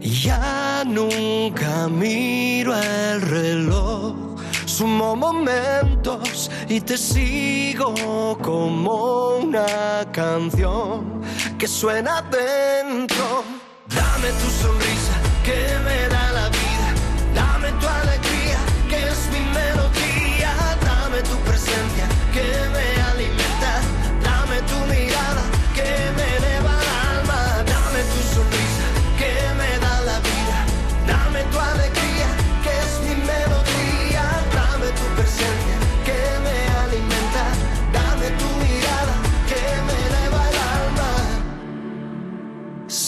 Ya 0.01 0.83
nunca 0.85 1.87
miro 1.87 2.75
el 2.75 3.21
reloj. 3.21 4.30
Sumo 4.71 5.17
momentos 5.17 6.49
y 6.69 6.79
te 6.79 6.97
sigo 6.97 7.93
como 8.41 9.39
una 9.39 10.09
canción 10.13 11.21
que 11.59 11.67
suena 11.67 12.21
dentro. 12.21 13.43
Dame 13.87 14.29
tu 14.29 14.49
sonrisa 14.63 15.15
que 15.43 15.59
me 15.83 16.07
da 16.07 16.31
la 16.31 16.47
vida. 16.47 16.87
Dame 17.35 17.69
tu 17.81 17.85
alegría 17.85 18.59
que 18.89 19.09
es 19.09 19.19
mi 19.33 19.41
melodía. 19.59 20.53
Dame 20.85 21.21
tu 21.21 21.35
presencia 21.49 22.10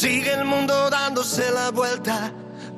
Sigue 0.04 0.34
el 0.34 0.44
mundo 0.44 0.90
dándose 0.90 1.50
la 1.50 1.72
vuelta 1.72 2.30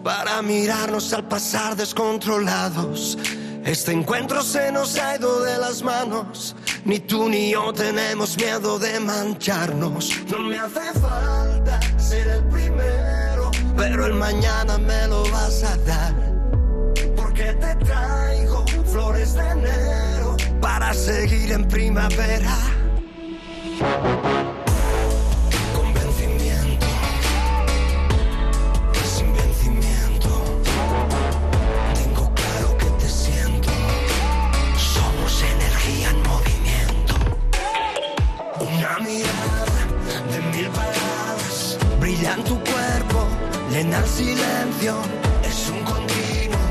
para 0.04 0.44
mirarnos 0.44 1.12
al 1.12 1.28
pasar 1.28 1.76
descontrolados. 1.76 3.18
Este 3.64 3.94
encuentro 3.94 4.44
se 4.44 4.72
nos 4.72 4.96
ha 5.00 5.16
ido 5.16 5.44
de 5.44 5.58
las 5.58 5.82
manos. 5.82 6.56
Ni 6.84 7.00
tú 7.00 7.28
ni 7.28 7.50
yo 7.50 7.74
tenemos 7.74 8.38
miedo 8.38 8.78
de 8.78 9.00
mancharnos. 9.00 10.12
No 10.30 10.38
me 10.38 10.60
hace 10.60 11.00
falta 11.00 11.80
ser 11.98 12.28
el 12.28 12.44
primero, 12.44 13.50
pero 13.76 14.06
el 14.06 14.14
mañana 14.14 14.78
me 14.78 15.08
lo 15.08 15.24
vas 15.32 15.64
a 15.64 15.76
dar. 15.78 16.14
Porque 17.16 17.54
te 17.54 17.76
traigo 17.86 18.64
flores 18.86 19.34
de 19.34 19.50
enero 19.50 20.38
para 20.62 20.94
seguir 20.94 21.54
en 21.54 21.68
primavera. 21.68 22.56
Llena 43.76 44.00
el 44.00 44.08
silencio. 44.08 44.96
Es 45.44 45.70
un 45.70 45.84
continuo 45.84 46.66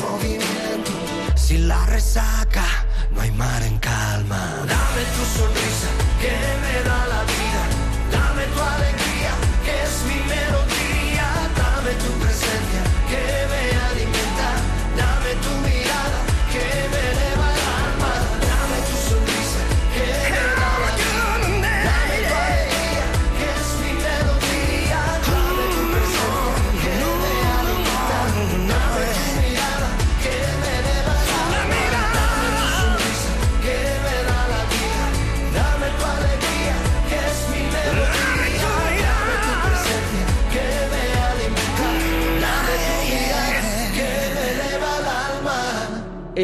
movimiento. 0.00 0.92
Sin 1.34 1.68
la 1.68 1.84
resaca, 1.86 2.66
no 3.12 3.20
hay 3.22 3.30
mar 3.30 3.62
en 3.62 3.78
calma. 3.78 4.42
Dame 4.74 5.02
tu 5.16 5.24
sonrisa 5.38 5.90
que 6.20 6.34
me 6.62 6.88
da 6.88 7.05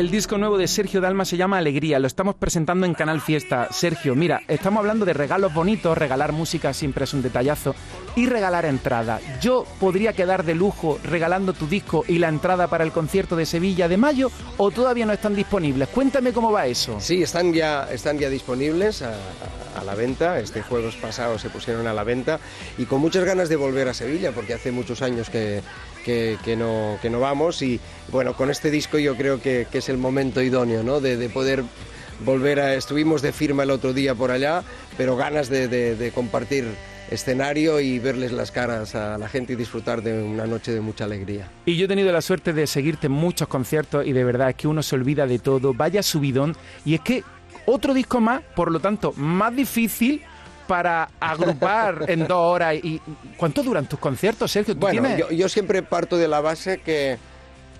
El 0.02 0.10
disco 0.10 0.36
nuevo 0.36 0.58
de 0.58 0.66
Sergio 0.66 1.00
Dalma 1.00 1.24
se 1.24 1.36
llama 1.36 1.58
Alegría, 1.58 2.00
lo 2.00 2.08
estamos 2.08 2.34
presentando 2.34 2.86
en 2.86 2.92
Canal 2.92 3.20
Fiesta. 3.20 3.68
Sergio, 3.70 4.16
mira, 4.16 4.40
estamos 4.48 4.80
hablando 4.80 5.04
de 5.04 5.12
regalos 5.12 5.54
bonitos, 5.54 5.96
regalar 5.96 6.32
música 6.32 6.74
siempre 6.74 7.04
es 7.04 7.14
un 7.14 7.22
detallazo 7.22 7.76
y 8.16 8.26
regalar 8.26 8.64
entrada. 8.64 9.20
Yo 9.40 9.64
podría 9.78 10.12
quedar 10.12 10.44
de 10.44 10.56
lujo 10.56 10.98
regalando 11.04 11.52
tu 11.52 11.68
disco 11.68 12.04
y 12.08 12.18
la 12.18 12.28
entrada 12.30 12.66
para 12.66 12.82
el 12.82 12.90
concierto 12.90 13.36
de 13.36 13.46
Sevilla 13.46 13.86
de 13.86 13.96
mayo 13.96 14.32
o 14.56 14.72
todavía 14.72 15.06
no 15.06 15.12
están 15.12 15.36
disponibles. 15.36 15.88
Cuéntame 15.90 16.32
cómo 16.32 16.50
va 16.50 16.66
eso. 16.66 16.98
Sí, 16.98 17.22
están 17.22 17.52
ya, 17.52 17.84
están 17.92 18.18
ya 18.18 18.28
disponibles 18.28 19.02
a, 19.02 19.10
a- 19.12 19.80
a 19.80 19.84
la 19.84 19.94
venta. 19.94 20.38
Este 20.40 20.62
jueves 20.62 20.96
pasado 20.96 21.38
se 21.38 21.48
pusieron 21.48 21.86
a 21.86 21.94
la 21.94 22.02
venta 22.02 22.40
y 22.76 22.86
con 22.86 23.00
muchas 23.00 23.24
ganas 23.24 23.48
de 23.48 23.54
volver 23.56 23.88
a 23.88 23.94
Sevilla 23.94 24.32
porque 24.32 24.52
hace 24.52 24.72
muchos 24.72 25.00
años 25.00 25.30
que, 25.30 25.62
que, 26.04 26.38
no, 26.56 26.98
que 27.00 27.10
no 27.10 27.20
vamos 27.20 27.62
y 27.62 27.80
bueno, 28.10 28.34
con 28.34 28.50
este 28.50 28.70
disco 28.70 28.98
yo 28.98 29.16
creo 29.16 29.40
que, 29.40 29.66
que 29.70 29.78
es 29.78 29.88
el 29.88 29.98
momento 29.98 30.42
idóneo 30.42 30.82
¿no? 30.82 31.00
de, 31.00 31.16
de 31.16 31.28
poder 31.28 31.62
volver 32.24 32.60
a... 32.60 32.74
Estuvimos 32.74 33.22
de 33.22 33.32
firma 33.32 33.62
el 33.62 33.70
otro 33.70 33.92
día 33.92 34.14
por 34.14 34.30
allá, 34.30 34.62
pero 34.96 35.16
ganas 35.16 35.48
de, 35.48 35.68
de- 35.68 35.96
de 35.96 36.10
compartir 36.12 36.66
escenario 37.10 37.78
y 37.80 37.98
verles 37.98 38.32
las 38.32 38.50
caras 38.50 38.94
a 38.94 39.18
la 39.18 39.28
gente 39.28 39.52
y 39.52 39.56
disfrutar 39.56 40.02
de 40.02 40.22
una 40.22 40.46
noche 40.46 40.72
de 40.72 40.80
mucha 40.80 41.04
alegría. 41.04 41.48
Y 41.66 41.76
yo 41.76 41.84
he 41.84 41.88
tenido 41.88 42.10
la 42.12 42.22
suerte 42.22 42.52
de 42.52 42.66
seguirte 42.66 43.08
en 43.08 43.12
muchos 43.12 43.48
conciertos 43.48 44.06
y 44.06 44.12
de 44.12 44.24
verdad 44.24 44.50
es 44.50 44.54
que 44.56 44.66
uno 44.68 44.82
se 44.82 44.94
olvida 44.94 45.26
de 45.26 45.38
todo, 45.38 45.74
vaya 45.74 46.02
subidón. 46.02 46.56
Y 46.86 46.94
es 46.94 47.00
que 47.00 47.22
otro 47.66 47.92
disco 47.92 48.20
más, 48.20 48.42
por 48.56 48.70
lo 48.72 48.80
tanto, 48.80 49.12
más 49.16 49.54
difícil 49.54 50.22
para 50.66 51.08
agrupar 51.20 52.04
en 52.08 52.26
dos 52.26 52.38
horas. 52.54 52.74
y 52.76 53.00
¿Cuánto 53.36 53.62
duran 53.62 53.86
tus 53.86 53.98
conciertos, 53.98 54.50
Sergio? 54.52 54.74
¿Tú 54.74 54.80
Bueno, 54.80 55.02
tienes- 55.02 55.18
yo, 55.18 55.30
yo 55.30 55.48
siempre 55.48 55.82
parto 55.82 56.16
de 56.16 56.28
la 56.28 56.40
base 56.40 56.78
que, 56.78 57.18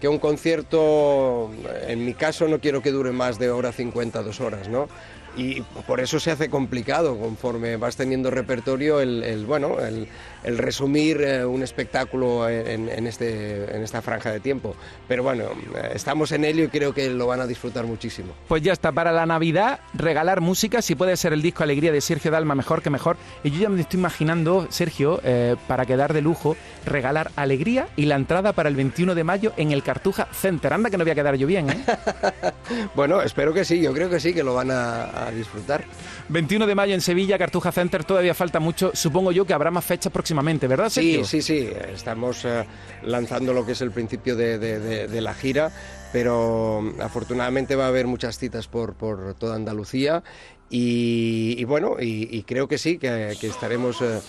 que 0.01 0.09
un 0.09 0.19
concierto, 0.19 1.51
en 1.87 2.05
mi 2.05 2.15
caso, 2.15 2.49
no 2.49 2.59
quiero 2.59 2.83
que 2.83 2.91
dure 2.91 3.13
más 3.13 3.39
de 3.39 3.51
hora 3.51 3.73
50, 3.73 4.23
dos 4.23 4.41
horas, 4.41 4.69
¿no? 4.69 4.89
Y 5.37 5.63
por 5.87 6.01
eso 6.01 6.21
se 6.21 6.31
hace 6.31 6.51
complicado 6.51 7.19
conforme 7.19 7.77
vas 7.77 7.97
teniendo 7.97 8.31
repertorio 8.31 9.01
el, 9.01 9.23
el, 9.23 9.47
bueno, 9.47 9.81
el, 9.81 10.09
el 10.45 10.59
resumir 10.59 11.23
eh, 11.23 11.45
un 11.45 11.63
espectáculo 11.63 12.49
en, 12.49 12.89
en 12.89 13.07
este, 13.07 13.75
en 13.75 13.83
esta 13.83 14.03
franja 14.03 14.31
de 14.31 14.41
tiempo. 14.41 14.75
Pero 15.09 15.23
bueno, 15.23 15.45
eh, 15.45 15.93
estamos 15.95 16.33
en 16.33 16.45
ello 16.45 16.65
y 16.65 16.69
creo 16.69 16.93
que 16.93 17.09
lo 17.11 17.27
van 17.27 17.41
a 17.41 17.47
disfrutar 17.47 17.87
muchísimo. 17.87 18.33
Pues 18.49 18.63
ya 18.63 18.73
está, 18.73 18.93
para 18.93 19.13
la 19.13 19.27
Navidad, 19.27 19.81
regalar 19.95 20.41
música, 20.41 20.83
si 20.83 20.95
puede 20.95 21.17
ser 21.17 21.33
el 21.33 21.43
disco 21.43 21.63
Alegría 21.63 21.93
de 21.93 22.01
Sergio 22.01 22.31
Dalma, 22.31 22.55
mejor 22.55 22.83
que 22.83 22.91
mejor. 22.91 23.17
Y 23.43 23.51
yo 23.51 23.61
ya 23.61 23.69
me 23.69 23.81
estoy 23.81 24.01
imaginando, 24.01 24.67
Sergio, 24.71 25.21
eh, 25.25 25.57
para 25.69 25.87
quedar 25.87 26.13
de 26.13 26.23
lujo, 26.23 26.57
regalar 26.85 27.31
Alegría 27.37 27.89
y 27.97 28.07
la 28.07 28.17
entrada 28.17 28.53
para 28.53 28.69
el 28.69 28.77
21 28.77 29.15
de 29.15 29.25
mayo 29.25 29.53
en 29.57 29.73
el 29.73 29.83
Cartuja 29.83 30.29
Center. 30.33 30.73
Anda 30.73 30.91
que 30.91 30.99
no 30.99 31.05
voy 31.05 31.13
a 31.13 31.15
quedar 31.15 31.37
yo 31.37 31.47
bien, 31.47 31.71
¿eh? 31.71 31.85
Bueno, 32.95 33.23
espero 33.23 33.53
que 33.53 33.65
sí, 33.65 33.81
yo 33.81 33.93
creo 33.93 34.09
que 34.09 34.21
sí, 34.21 34.33
que 34.33 34.43
lo 34.43 34.55
van 34.55 34.71
a, 34.71 35.22
a 35.27 35.31
disfrutar. 35.31 35.85
21 36.29 36.67
de 36.67 36.75
mayo 36.75 36.95
en 36.95 37.01
Sevilla, 37.01 37.39
Cartuja 37.39 37.73
Center, 37.73 38.05
todavía 38.05 38.35
falta 38.35 38.61
mucho. 38.61 38.91
Supongo 38.95 39.33
yo 39.33 39.45
que 39.45 39.53
habrá 39.55 39.71
más 39.71 39.85
fechas 39.85 40.13
próximamente, 40.13 40.67
¿verdad, 40.67 40.89
Sí, 40.89 41.03
Sergio? 41.13 41.25
sí, 41.25 41.43
sí. 41.43 41.69
Estamos 41.93 42.45
eh, 42.45 42.65
lanzando 43.03 43.53
lo 43.53 43.65
que 43.67 43.73
es 43.73 43.81
el 43.81 43.91
principio 43.91 44.37
de, 44.37 44.59
de- 44.59 44.79
de- 44.81 45.09
de 45.09 45.21
la 45.21 45.35
gira, 45.35 45.71
pero 46.13 46.81
mm, 46.83 47.01
afortunadamente 47.01 47.77
va 47.77 47.85
a 47.85 47.89
haber 47.89 48.07
muchas 48.07 48.39
citas 48.39 48.69
por, 48.69 48.95
por 48.95 49.35
toda 49.35 49.57
Andalucía 49.57 50.23
y, 50.71 51.55
y 51.59 51.65
bueno, 51.65 51.97
y, 52.01 52.29
y 52.35 52.43
creo 52.45 52.67
que 52.69 52.79
sí, 52.79 52.99
que, 52.99 53.37
que 53.41 53.47
estaremos 53.47 54.01
eh, 54.01 54.21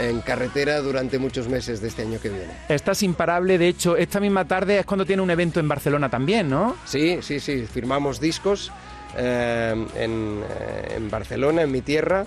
en 0.00 0.20
carretera 0.22 0.80
durante 0.80 1.18
muchos 1.18 1.48
meses 1.48 1.82
de 1.82 1.88
este 1.88 2.02
año 2.02 2.18
que 2.20 2.30
viene. 2.30 2.52
Estás 2.70 3.02
imparable, 3.02 3.58
de 3.58 3.68
hecho, 3.68 3.96
esta 3.96 4.18
misma 4.18 4.46
tarde 4.48 4.78
es 4.78 4.86
cuando 4.86 5.04
tiene 5.04 5.20
un 5.22 5.30
evento 5.30 5.60
en 5.60 5.68
Barcelona 5.68 6.08
también, 6.08 6.48
¿no? 6.48 6.76
Sí, 6.86 7.18
sí, 7.20 7.40
sí. 7.40 7.66
Firmamos 7.70 8.20
discos 8.20 8.72
eh, 9.16 9.86
en, 9.96 10.42
eh, 10.42 10.94
en 10.96 11.10
Barcelona, 11.10 11.62
en 11.62 11.70
mi 11.70 11.80
tierra. 11.80 12.24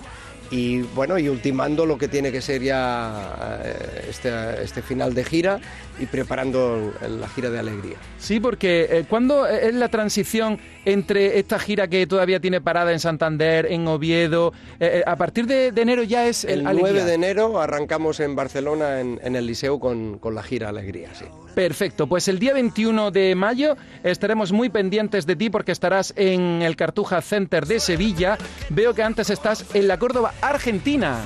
Y 0.48 0.82
bueno, 0.82 1.18
y 1.18 1.28
ultimando 1.28 1.86
lo 1.86 1.98
que 1.98 2.06
tiene 2.06 2.30
que 2.30 2.40
ser 2.40 2.62
ya 2.62 3.60
eh, 3.64 4.06
este, 4.10 4.62
este 4.62 4.80
final 4.80 5.12
de 5.12 5.24
gira 5.24 5.58
y 5.98 6.06
preparando 6.06 6.92
la 7.18 7.28
gira 7.28 7.50
de 7.50 7.58
alegría. 7.58 7.96
Sí, 8.20 8.38
porque 8.38 8.86
eh, 8.88 9.04
¿cuándo 9.08 9.44
es 9.48 9.74
la 9.74 9.88
transición 9.88 10.60
entre 10.84 11.40
esta 11.40 11.58
gira 11.58 11.88
que 11.88 12.06
todavía 12.06 12.38
tiene 12.38 12.60
parada 12.60 12.92
en 12.92 13.00
Santander, 13.00 13.66
en 13.72 13.88
Oviedo? 13.88 14.52
Eh, 14.78 14.98
eh, 14.98 15.02
a 15.04 15.16
partir 15.16 15.48
de, 15.48 15.72
de 15.72 15.82
enero 15.82 16.04
ya 16.04 16.28
es 16.28 16.44
El 16.44 16.64
Alegría. 16.64 16.92
9 16.92 17.04
de 17.06 17.14
enero 17.14 17.60
arrancamos 17.60 18.20
en 18.20 18.36
Barcelona, 18.36 19.00
en, 19.00 19.18
en 19.24 19.34
el 19.34 19.46
Liceo, 19.46 19.80
con, 19.80 20.18
con 20.20 20.36
la 20.36 20.44
gira 20.44 20.68
Alegría, 20.68 21.10
sí. 21.12 21.24
Perfecto, 21.60 22.06
pues 22.06 22.28
el 22.28 22.38
día 22.38 22.52
21 22.52 23.10
de 23.12 23.34
mayo 23.34 23.78
estaremos 24.04 24.52
muy 24.52 24.68
pendientes 24.68 25.24
de 25.24 25.36
ti 25.36 25.48
porque 25.48 25.72
estarás 25.72 26.12
en 26.14 26.60
el 26.60 26.76
Cartuja 26.76 27.22
Center 27.22 27.64
de 27.64 27.80
Sevilla. 27.80 28.36
Veo 28.68 28.92
que 28.92 29.02
antes 29.02 29.30
estás 29.30 29.64
en 29.72 29.88
la 29.88 29.98
Córdoba, 29.98 30.34
Argentina. 30.42 31.16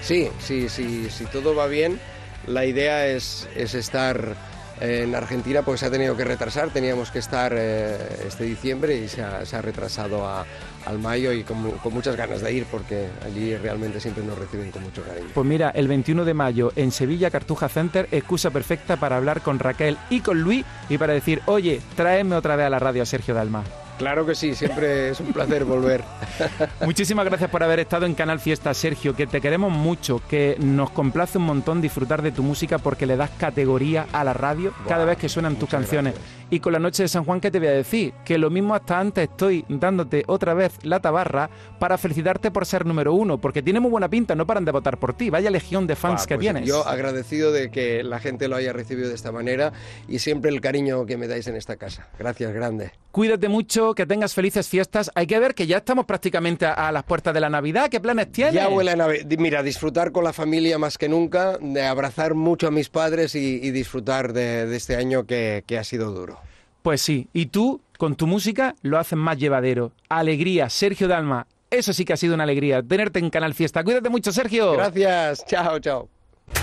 Sí, 0.00 0.28
sí, 0.40 0.68
sí, 0.68 1.08
si 1.08 1.24
todo 1.26 1.54
va 1.54 1.68
bien, 1.68 2.00
la 2.48 2.64
idea 2.64 3.06
es, 3.06 3.48
es 3.54 3.74
estar 3.74 4.34
en 4.80 5.14
Argentina 5.14 5.62
porque 5.62 5.78
se 5.78 5.86
ha 5.86 5.90
tenido 5.92 6.16
que 6.16 6.24
retrasar, 6.24 6.70
teníamos 6.70 7.12
que 7.12 7.20
estar 7.20 7.54
eh, 7.56 7.96
este 8.26 8.42
diciembre 8.42 8.96
y 8.96 9.06
se 9.06 9.22
ha 9.22 9.62
retrasado 9.62 10.26
a- 10.26 10.44
al 10.86 10.98
mayo 10.98 11.32
y 11.32 11.42
con, 11.42 11.70
con 11.72 11.92
muchas 11.92 12.16
ganas 12.16 12.40
de 12.40 12.52
ir 12.52 12.64
porque 12.70 13.08
allí 13.24 13.56
realmente 13.56 14.00
siempre 14.00 14.24
nos 14.24 14.38
reciben 14.38 14.70
con 14.70 14.82
mucho 14.82 15.02
cariño. 15.02 15.28
Pues 15.34 15.46
mira, 15.46 15.70
el 15.70 15.88
21 15.88 16.24
de 16.24 16.34
mayo 16.34 16.72
en 16.76 16.90
Sevilla, 16.90 17.30
Cartuja 17.30 17.68
Center, 17.68 18.08
excusa 18.10 18.50
perfecta 18.50 18.96
para 18.96 19.16
hablar 19.16 19.42
con 19.42 19.58
Raquel 19.58 19.98
y 20.10 20.20
con 20.20 20.40
Luis 20.40 20.64
y 20.88 20.98
para 20.98 21.12
decir, 21.12 21.42
oye, 21.46 21.80
tráeme 21.96 22.36
otra 22.36 22.56
vez 22.56 22.66
a 22.66 22.70
la 22.70 22.78
radio 22.78 23.02
a 23.02 23.06
Sergio 23.06 23.34
Dalma. 23.34 23.64
Claro 23.98 24.26
que 24.26 24.34
sí, 24.34 24.54
siempre 24.54 25.10
es 25.10 25.20
un 25.20 25.32
placer 25.32 25.64
volver. 25.64 26.04
Muchísimas 26.84 27.24
gracias 27.24 27.50
por 27.50 27.62
haber 27.62 27.80
estado 27.80 28.06
en 28.06 28.14
Canal 28.14 28.40
Fiesta, 28.40 28.74
Sergio, 28.74 29.16
que 29.16 29.26
te 29.26 29.40
queremos 29.40 29.72
mucho, 29.72 30.20
que 30.28 30.56
nos 30.58 30.90
complace 30.90 31.38
un 31.38 31.44
montón 31.44 31.80
disfrutar 31.80 32.22
de 32.22 32.32
tu 32.32 32.42
música 32.42 32.78
porque 32.78 33.06
le 33.06 33.16
das 33.16 33.30
categoría 33.38 34.06
a 34.12 34.22
la 34.24 34.34
radio 34.34 34.72
cada 34.86 35.04
vez 35.04 35.16
que 35.16 35.28
suenan 35.28 35.56
tus 35.56 35.68
canciones. 35.68 36.14
Y 36.48 36.60
con 36.60 36.72
la 36.72 36.78
noche 36.78 37.02
de 37.02 37.08
San 37.08 37.24
Juan, 37.24 37.40
¿qué 37.40 37.50
te 37.50 37.58
voy 37.58 37.66
a 37.68 37.72
decir? 37.72 38.12
Que 38.24 38.38
lo 38.38 38.50
mismo 38.50 38.74
hasta 38.74 39.00
antes 39.00 39.28
estoy 39.28 39.64
dándote 39.68 40.22
otra 40.28 40.54
vez 40.54 40.78
la 40.84 41.00
tabarra 41.00 41.50
para 41.80 41.98
felicitarte 41.98 42.52
por 42.52 42.66
ser 42.66 42.86
número 42.86 43.14
uno, 43.14 43.38
porque 43.38 43.62
tiene 43.62 43.80
muy 43.80 43.90
buena 43.90 44.08
pinta, 44.08 44.36
no 44.36 44.46
paran 44.46 44.64
de 44.64 44.70
votar 44.70 44.96
por 44.98 45.12
ti, 45.14 45.28
vaya 45.28 45.50
legión 45.50 45.88
de 45.88 45.96
fans 45.96 46.24
que 46.24 46.36
pues 46.36 46.44
tienes. 46.44 46.64
Yo 46.68 46.86
agradecido 46.86 47.50
de 47.50 47.70
que 47.70 48.04
la 48.04 48.20
gente 48.20 48.46
lo 48.46 48.54
haya 48.54 48.72
recibido 48.72 49.08
de 49.08 49.16
esta 49.16 49.32
manera 49.32 49.72
y 50.06 50.20
siempre 50.20 50.52
el 50.52 50.60
cariño 50.60 51.04
que 51.04 51.16
me 51.16 51.26
dais 51.26 51.48
en 51.48 51.56
esta 51.56 51.76
casa. 51.76 52.08
Gracias, 52.16 52.52
grande. 52.52 52.92
Cuídate 53.10 53.48
mucho, 53.48 53.85
que 53.94 54.06
tengas 54.06 54.34
felices 54.34 54.68
fiestas. 54.68 55.10
Hay 55.14 55.26
que 55.26 55.38
ver 55.38 55.54
que 55.54 55.66
ya 55.66 55.78
estamos 55.78 56.06
prácticamente 56.06 56.66
a, 56.66 56.72
a 56.72 56.92
las 56.92 57.04
puertas 57.04 57.32
de 57.34 57.40
la 57.40 57.48
Navidad. 57.50 57.88
¿Qué 57.88 58.00
planes 58.00 58.32
tienes? 58.32 58.54
Ya 58.54 58.68
huele 58.68 58.92
a 58.92 58.96
Navidad. 58.96 59.26
Mira, 59.38 59.62
disfrutar 59.62 60.12
con 60.12 60.24
la 60.24 60.32
familia 60.32 60.78
más 60.78 60.98
que 60.98 61.08
nunca, 61.08 61.58
de 61.60 61.84
abrazar 61.84 62.34
mucho 62.34 62.68
a 62.68 62.70
mis 62.70 62.88
padres 62.88 63.34
y, 63.34 63.60
y 63.62 63.70
disfrutar 63.70 64.32
de, 64.32 64.66
de 64.66 64.76
este 64.76 64.96
año 64.96 65.24
que, 65.26 65.64
que 65.66 65.78
ha 65.78 65.84
sido 65.84 66.10
duro. 66.12 66.38
Pues 66.82 67.02
sí, 67.02 67.28
y 67.32 67.46
tú, 67.46 67.80
con 67.98 68.14
tu 68.14 68.26
música, 68.26 68.74
lo 68.82 68.98
haces 68.98 69.18
más 69.18 69.38
llevadero. 69.38 69.92
Alegría, 70.08 70.68
Sergio 70.70 71.08
Dalma. 71.08 71.46
Eso 71.68 71.92
sí 71.92 72.04
que 72.04 72.12
ha 72.12 72.16
sido 72.16 72.34
una 72.34 72.44
alegría, 72.44 72.80
tenerte 72.80 73.18
en 73.18 73.28
Canal 73.28 73.52
Fiesta. 73.52 73.82
Cuídate 73.82 74.08
mucho, 74.08 74.30
Sergio. 74.30 74.72
Gracias, 74.74 75.44
chao, 75.46 75.80
chao. 75.80 76.08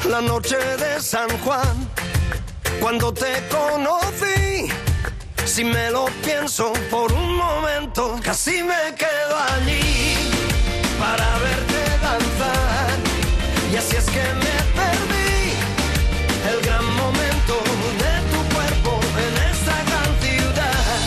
La 0.09 0.21
noche 0.21 0.55
de 0.55 1.01
San 1.01 1.27
Juan, 1.39 1.89
cuando 2.79 3.13
te 3.13 3.33
conocí, 3.51 4.71
si 5.45 5.63
me 5.63 5.91
lo 5.91 6.05
pienso 6.23 6.71
por 6.89 7.11
un 7.11 7.35
momento, 7.35 8.19
casi 8.23 8.63
me 8.63 8.95
quedo 8.95 9.37
allí 9.55 10.15
para 10.99 11.37
verte 11.39 11.79
danzar. 12.01 12.97
Y 13.71 13.75
así 13.75 13.95
es 13.95 14.05
que 14.05 14.21
me 14.21 14.55
perdí 14.79 15.53
el 16.49 16.61
gran 16.65 16.85
momento 16.95 17.55
de 18.03 18.13
tu 18.31 18.55
cuerpo 18.55 18.99
en 19.25 19.33
esta 19.51 19.75
gran 19.89 20.11
ciudad. 20.21 20.99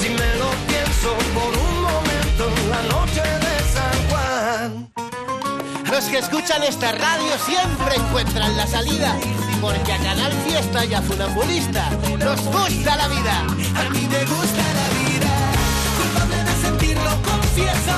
Si 0.00 0.08
me 0.08 0.34
lo 0.36 0.50
pienso 0.66 1.14
por 1.34 1.52
un 1.56 1.82
momento, 1.82 2.44
la 2.70 2.82
noche 2.94 3.22
de 3.22 3.56
San 3.74 3.96
Juan. 4.08 4.92
Los 5.90 6.04
que 6.06 6.18
escuchan 6.18 6.62
esta 6.62 6.92
radio 6.92 7.32
siempre 7.44 7.96
encuentran 7.96 8.56
la 8.56 8.66
salida, 8.66 9.16
porque 9.62 9.92
a 9.92 9.98
Canal 9.98 10.32
Fiesta 10.44 10.84
y 10.84 10.92
a 10.92 11.00
Funambulista 11.00 11.88
nos 12.18 12.40
gusta 12.42 12.96
la 12.96 13.06
vida. 13.06 13.38
A 13.76 13.88
mí 13.90 14.08
me 14.10 14.24
gusta 14.24 14.62
la 14.80 14.88
vida, 14.98 15.32
culpable 15.96 16.36
de 16.36 16.54
sentirlo, 16.60 17.10
confieso. 17.22 17.96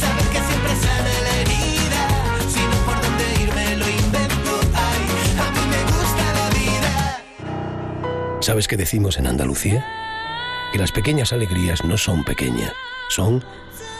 Saber 0.00 0.26
que 0.32 0.40
siempre 0.48 0.74
sale 0.80 1.12
la 1.26 1.34
herida, 1.42 2.02
si 2.48 2.60
no 2.60 2.76
por 2.86 2.98
dónde 3.02 3.24
irme 3.42 3.76
lo 3.76 3.86
invento. 3.86 4.52
Ay, 4.72 5.02
a 5.38 5.50
mí 5.50 5.60
me 5.68 5.82
gusta 5.92 6.24
la 6.32 6.48
vida. 6.58 6.90
¿Sabes 8.40 8.66
qué 8.66 8.78
decimos 8.78 9.18
en 9.18 9.26
Andalucía? 9.26 9.86
Que 10.72 10.78
las 10.78 10.92
pequeñas 10.92 11.34
alegrías 11.34 11.84
no 11.84 11.98
son 11.98 12.24
pequeñas, 12.24 12.72
son 13.10 13.44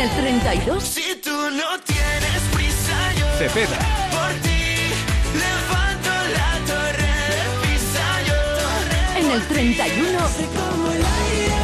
el 0.00 0.10
32. 0.10 0.82
Si 0.82 1.14
tú 1.22 1.30
no 1.30 1.78
tienes 1.84 2.40
prisa, 2.54 2.96
yo 3.18 3.26
Cepeda. 3.38 3.78
por 4.10 4.32
ti 4.44 4.62
levanto 5.44 6.10
la 6.36 6.50
torre 6.66 7.14
de 7.36 7.42
Pisa, 7.62 8.06
yo. 8.28 8.40
En 9.20 9.26
el 9.30 9.42
31. 9.46 10.18
Soy 10.18 10.46
como 10.56 10.86
el 10.92 11.02
aire 11.04 11.60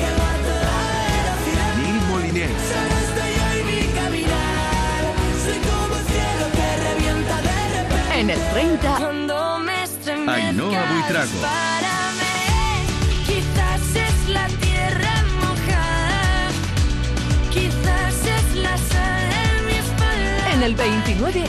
que 0.00 0.10
va 0.18 0.28
a 0.30 0.38
toda 0.48 0.76
velocidad. 1.16 1.72
Mil 1.80 1.98
Molinés. 2.08 2.50
Solo 2.70 2.94
estoy 3.06 3.32
hoy 3.46 3.60
mi 3.70 3.80
caminar. 3.98 5.02
Soy 5.44 5.58
como 5.68 5.92
el 5.96 6.04
cielo 6.12 6.44
que 6.56 6.66
revienta 6.88 7.36
de 7.48 7.56
repente. 7.76 8.20
En 8.20 8.26
el 8.30 8.40
30. 8.52 8.96
Cuando 8.98 9.58
me 9.60 9.76
estremezca, 9.84 10.34
Ainhoa 10.48 10.82
Buitrago. 10.92 11.30
dispárame. 11.32 12.32
Quizás 13.26 13.82
es 14.06 14.28
la 14.28 14.46
tierra 14.46 14.69
En 20.60 20.66
el 20.66 20.74
29, 20.74 21.44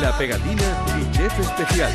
La 0.00 0.16
pegatina 0.16 0.62
y 0.96 1.10
chef 1.10 1.40
especial. 1.40 1.92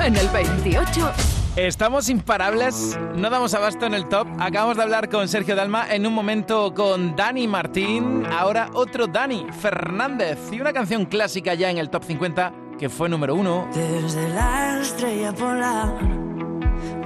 en 0.00 0.16
el 0.16 0.28
28, 0.28 1.12
Estamos 1.54 2.08
imparables, 2.08 2.98
no 3.14 3.30
damos 3.30 3.54
abasto 3.54 3.86
en 3.86 3.94
el 3.94 4.08
top. 4.08 4.26
Acabamos 4.40 4.76
de 4.76 4.82
hablar 4.82 5.08
con 5.08 5.28
Sergio 5.28 5.54
Dalma, 5.54 5.94
en 5.94 6.04
un 6.04 6.12
momento 6.12 6.74
con 6.74 7.14
Dani 7.14 7.46
Martín, 7.46 8.26
ahora 8.26 8.70
otro 8.74 9.06
Dani 9.06 9.46
Fernández 9.60 10.36
y 10.50 10.60
una 10.60 10.72
canción 10.72 11.04
clásica 11.04 11.54
ya 11.54 11.70
en 11.70 11.78
el 11.78 11.90
top 11.90 12.02
50 12.02 12.52
que 12.76 12.88
fue 12.88 13.08
número 13.08 13.36
uno. 13.36 13.68
Desde 13.72 14.28
la 14.30 14.80
estrella 14.80 15.32
polar 15.32 16.27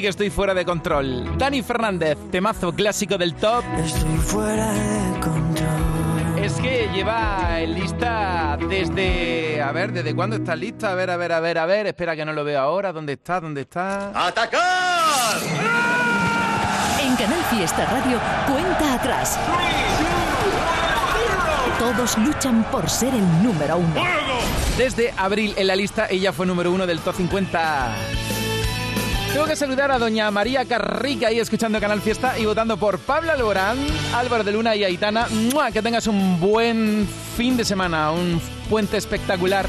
sí 0.00 0.02
que 0.02 0.08
estoy 0.08 0.30
fuera 0.30 0.54
de 0.54 0.64
control. 0.64 1.36
Dani 1.36 1.62
Fernández, 1.62 2.16
temazo 2.30 2.72
clásico 2.72 3.18
del 3.18 3.34
top. 3.34 3.62
Estoy 3.84 4.16
fuera 4.16 4.72
de 4.72 5.20
control. 5.20 6.38
Es 6.42 6.54
que 6.54 6.88
lleva 6.94 7.60
en 7.60 7.74
lista 7.74 8.56
desde... 8.66 9.60
A 9.60 9.72
ver, 9.72 9.92
¿desde 9.92 10.14
cuándo 10.14 10.36
está 10.36 10.56
lista? 10.56 10.92
A 10.92 10.94
ver, 10.94 11.10
a 11.10 11.18
ver, 11.18 11.32
a 11.32 11.40
ver, 11.40 11.58
a 11.58 11.66
ver. 11.66 11.86
Espera 11.86 12.16
que 12.16 12.24
no 12.24 12.32
lo 12.32 12.44
veo 12.44 12.58
ahora. 12.58 12.94
¿Dónde 12.94 13.12
está? 13.12 13.40
¿Dónde 13.40 13.60
está? 13.60 14.26
¡Atacar! 14.26 15.36
En 17.02 17.14
Canal 17.16 17.42
Fiesta 17.50 17.84
Radio, 17.84 18.18
cuenta 18.48 18.94
atrás. 18.94 19.38
Todos 21.78 22.16
luchan 22.16 22.64
por 22.70 22.88
ser 22.88 23.12
el 23.12 23.42
número 23.42 23.76
uno. 23.76 24.02
Desde 24.78 25.12
abril 25.18 25.52
en 25.58 25.66
la 25.66 25.76
lista, 25.76 26.06
ella 26.08 26.32
fue 26.32 26.46
número 26.46 26.72
uno 26.72 26.86
del 26.86 27.00
top 27.00 27.16
50. 27.16 28.39
Tengo 29.32 29.46
que 29.46 29.54
saludar 29.54 29.92
a 29.92 29.98
doña 29.98 30.28
María 30.32 30.64
Carrica 30.64 31.28
ahí 31.28 31.38
escuchando 31.38 31.78
Canal 31.78 32.00
Fiesta 32.00 32.36
y 32.36 32.46
votando 32.46 32.76
por 32.76 32.98
Pablo 32.98 33.30
Alborán, 33.30 33.78
Álvaro 34.12 34.42
de 34.42 34.50
Luna 34.50 34.74
y 34.74 34.82
Aitana. 34.82 35.28
¡Mua! 35.52 35.70
Que 35.70 35.82
tengas 35.82 36.08
un 36.08 36.40
buen 36.40 37.08
fin 37.36 37.56
de 37.56 37.64
semana, 37.64 38.10
un 38.10 38.40
puente 38.68 38.96
espectacular. 38.96 39.66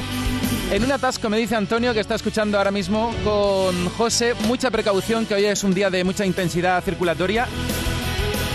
En 0.72 0.84
un 0.84 0.92
atasco 0.92 1.30
me 1.30 1.38
dice 1.38 1.56
Antonio 1.56 1.94
que 1.94 2.00
está 2.00 2.16
escuchando 2.16 2.58
ahora 2.58 2.72
mismo 2.72 3.14
con 3.24 3.90
José. 3.90 4.34
Mucha 4.48 4.72
precaución, 4.72 5.28
que 5.28 5.36
hoy 5.36 5.46
es 5.46 5.64
un 5.64 5.76
día 5.76 5.92
de 5.92 6.04
mucha 6.04 6.26
intensidad 6.26 6.84
circulatoria. 6.84 7.48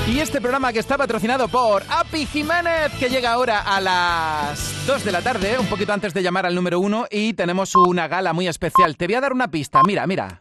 Y 0.09 0.19
este 0.19 0.41
programa 0.41 0.73
que 0.73 0.81
está 0.81 0.99
patrocinado 0.99 1.47
por 1.47 1.85
Api 1.89 2.27
Jiménez, 2.27 2.93
que 2.99 3.09
llega 3.09 3.33
ahora 3.33 3.61
a 3.61 3.81
las 3.81 4.87
2 4.87 5.05
de 5.05 5.13
la 5.13 5.23
tarde, 5.23 5.59
un 5.59 5.67
poquito 5.67 5.93
antes 5.93 6.15
de 6.15 6.23
llamar 6.23 6.47
al 6.47 6.55
número 6.55 6.81
1, 6.81 7.07
y 7.11 7.35
tenemos 7.35 7.75
una 7.77 8.09
gala 8.09 8.33
muy 8.33 8.49
especial. 8.49 8.97
Te 8.97 9.07
voy 9.07 9.15
a 9.15 9.21
dar 9.21 9.33
una 9.33 9.49
pista, 9.49 9.83
mira, 9.85 10.07
mira. 10.07 10.41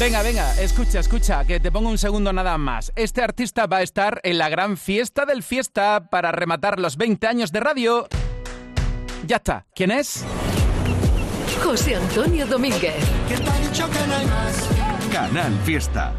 Venga, 0.00 0.22
venga, 0.22 0.58
escucha, 0.58 0.98
escucha, 0.98 1.44
que 1.44 1.60
te 1.60 1.70
pongo 1.70 1.90
un 1.90 1.98
segundo 1.98 2.32
nada 2.32 2.56
más. 2.56 2.90
Este 2.96 3.22
artista 3.22 3.66
va 3.66 3.76
a 3.76 3.82
estar 3.82 4.18
en 4.24 4.38
la 4.38 4.48
gran 4.48 4.78
fiesta 4.78 5.26
del 5.26 5.42
fiesta 5.42 6.08
para 6.08 6.32
rematar 6.32 6.80
los 6.80 6.96
20 6.96 7.26
años 7.26 7.52
de 7.52 7.60
radio. 7.60 8.08
Ya 9.26 9.36
está. 9.36 9.66
¿Quién 9.74 9.90
es? 9.90 10.24
José 11.62 11.96
Antonio 11.96 12.46
Domínguez. 12.46 12.94
Canal 15.12 15.54
Fiesta. 15.66 16.14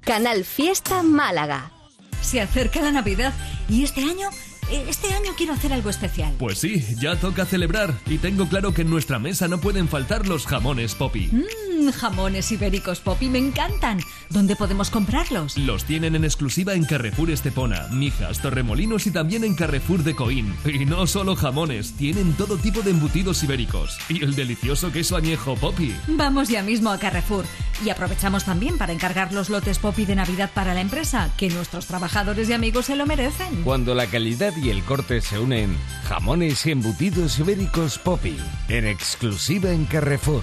Canal 0.00 0.44
Fiesta 0.44 1.02
Málaga. 1.02 1.72
Se 2.20 2.40
acerca 2.40 2.80
la 2.80 2.92
Navidad 2.92 3.32
y 3.68 3.82
este 3.82 4.02
año, 4.02 4.30
este 4.70 5.12
año 5.12 5.32
quiero 5.36 5.52
hacer 5.52 5.72
algo 5.72 5.90
especial. 5.90 6.34
Pues 6.38 6.58
sí, 6.58 6.84
ya 7.00 7.16
toca 7.16 7.44
celebrar 7.46 7.94
y 8.06 8.18
tengo 8.18 8.48
claro 8.48 8.72
que 8.72 8.82
en 8.82 8.90
nuestra 8.90 9.18
mesa 9.18 9.48
no 9.48 9.58
pueden 9.58 9.88
faltar 9.88 10.26
los 10.26 10.46
jamones 10.46 10.94
Poppy. 10.94 11.28
Mmm, 11.32 11.90
jamones 11.90 12.52
ibéricos 12.52 13.00
Poppy 13.00 13.28
me 13.28 13.38
encantan. 13.38 14.00
¿Dónde 14.30 14.56
podemos 14.56 14.90
comprarlos? 14.90 15.56
Los 15.56 15.84
tienen 15.84 16.14
en 16.14 16.24
exclusiva 16.24 16.74
en 16.74 16.84
Carrefour 16.84 17.30
Estepona, 17.30 17.88
Mijas, 17.90 18.40
Torremolinos 18.40 19.06
y 19.06 19.10
también 19.10 19.44
en 19.44 19.54
Carrefour 19.54 20.02
de 20.02 20.14
Coín. 20.14 20.54
Y 20.64 20.84
no 20.84 21.06
solo 21.06 21.34
jamones, 21.34 21.92
tienen 21.94 22.32
todo 22.34 22.56
tipo 22.58 22.82
de 22.82 22.90
embutidos 22.90 23.42
ibéricos. 23.42 23.98
Y 24.08 24.22
el 24.22 24.34
delicioso 24.34 24.92
queso 24.92 25.16
añejo 25.16 25.56
Poppy. 25.56 25.94
Vamos 26.08 26.48
ya 26.48 26.62
mismo 26.62 26.90
a 26.90 26.98
Carrefour 26.98 27.44
y 27.84 27.90
aprovechamos 27.90 28.44
también 28.44 28.76
para 28.76 28.92
encargar 28.92 29.32
los 29.32 29.48
lotes 29.50 29.78
Poppy 29.78 30.04
de 30.04 30.16
Navidad 30.16 30.50
para 30.52 30.74
la 30.74 30.80
empresa, 30.80 31.30
que 31.36 31.48
nuestros 31.48 31.86
trabajadores 31.86 32.48
y 32.48 32.52
amigos 32.52 32.86
se 32.86 32.96
lo 32.96 33.06
merecen. 33.06 33.62
Cuando 33.62 33.94
la 33.94 34.06
calidad 34.06 34.52
y 34.62 34.70
el 34.70 34.82
corte 34.84 35.20
se 35.20 35.38
unen, 35.38 35.76
jamones 36.04 36.66
y 36.66 36.72
embutidos 36.72 37.38
ibéricos 37.38 37.98
Poppy, 37.98 38.36
en 38.68 38.86
exclusiva 38.86 39.70
en 39.70 39.84
Carrefour. 39.84 40.42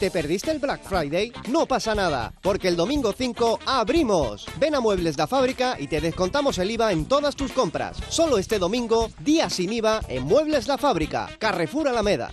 ¿Te 0.00 0.10
perdiste 0.10 0.50
el 0.50 0.58
Black 0.60 0.82
Friday? 0.82 1.30
No 1.50 1.66
pasa 1.66 1.94
nada, 1.94 2.32
porque 2.40 2.68
el 2.68 2.74
domingo 2.74 3.12
5 3.12 3.58
abrimos. 3.66 4.46
Ven 4.58 4.74
a 4.74 4.80
Muebles 4.80 5.18
La 5.18 5.26
Fábrica 5.26 5.76
y 5.78 5.88
te 5.88 6.00
descontamos 6.00 6.56
el 6.56 6.70
IVA 6.70 6.92
en 6.92 7.04
todas 7.04 7.36
tus 7.36 7.52
compras. 7.52 7.98
Solo 8.08 8.38
este 8.38 8.58
domingo, 8.58 9.10
día 9.18 9.50
sin 9.50 9.70
IVA 9.74 10.00
en 10.08 10.22
Muebles 10.22 10.68
La 10.68 10.78
Fábrica, 10.78 11.28
Carrefour 11.38 11.88
Alameda. 11.88 12.32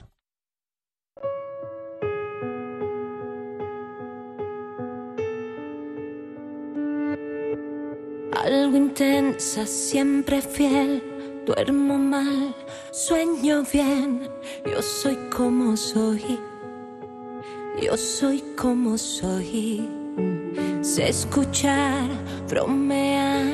Algo 8.31 8.77
intensa, 8.77 9.67
siempre 9.67 10.41
fiel. 10.41 11.03
Duermo 11.45 11.97
mal, 11.97 12.55
sueño 12.93 13.63
bien. 13.73 14.29
Yo 14.65 14.81
soy 14.81 15.17
como 15.29 15.75
soy. 15.75 16.39
Yo 17.79 17.95
soy 17.95 18.43
como 18.57 18.97
soy. 18.97 19.87
Sé 20.81 21.09
escuchar, 21.09 22.07
bromear. 22.49 23.45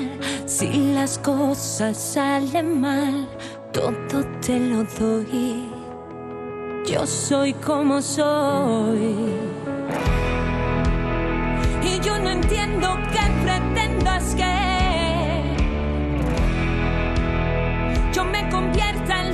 Si 0.46 0.94
las 0.94 1.18
cosas 1.20 1.98
salen 1.98 2.80
mal, 2.80 3.28
todo 3.74 4.24
te 4.40 4.60
lo 4.60 4.86
doy. 4.98 5.66
Yo 6.86 7.06
soy 7.06 7.54
como 7.54 8.02
soy. 8.02 9.16
Y 11.84 12.00
yo 12.00 12.18
no 12.18 12.30
entiendo 12.30 12.98
qué 13.12 13.30
pretendas 13.44 14.36
que 14.36 14.54
yo 18.14 18.24
me 18.24 18.50
convierta 18.50 19.22
en 19.22 19.33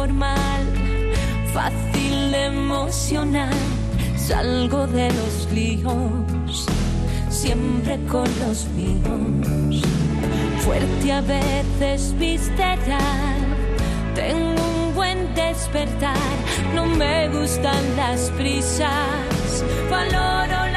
formal, 0.00 0.64
fácil 1.52 2.32
de 2.32 2.46
emocionar. 2.46 3.52
Salgo 4.16 4.86
de 4.86 5.08
los 5.20 5.34
líos, 5.52 6.66
siempre 7.28 7.98
con 8.10 8.28
los 8.42 8.66
míos 8.76 9.84
fuerte 10.64 11.12
a 11.12 11.20
veces 11.20 12.14
visceral. 12.18 13.40
Tengo 14.14 14.62
un 14.76 14.94
buen 14.94 15.34
despertar, 15.34 16.34
no 16.74 16.86
me 16.86 17.28
gustan 17.28 17.82
las 17.96 18.30
prisas, 18.38 19.64
valoro 19.90 20.69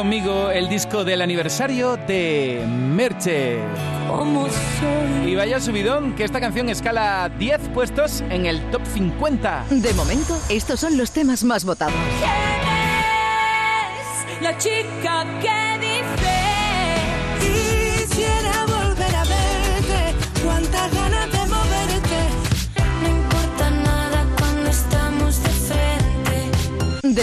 conmigo, 0.00 0.50
el 0.50 0.70
disco 0.70 1.04
del 1.04 1.20
aniversario 1.20 1.98
de 1.98 2.64
Merche. 2.66 3.58
Y 5.26 5.34
vaya 5.34 5.60
subidón, 5.60 6.16
que 6.16 6.24
esta 6.24 6.40
canción 6.40 6.70
escala 6.70 7.30
10 7.38 7.68
puestos 7.74 8.22
en 8.30 8.46
el 8.46 8.62
top 8.70 8.80
50. 8.86 9.66
De 9.68 9.92
momento, 9.92 10.40
estos 10.48 10.80
son 10.80 10.96
los 10.96 11.10
temas 11.10 11.44
más 11.44 11.66
votados. 11.66 11.92
es 14.32 14.42
la 14.42 14.56
chica 14.56 15.26
que 15.42 15.69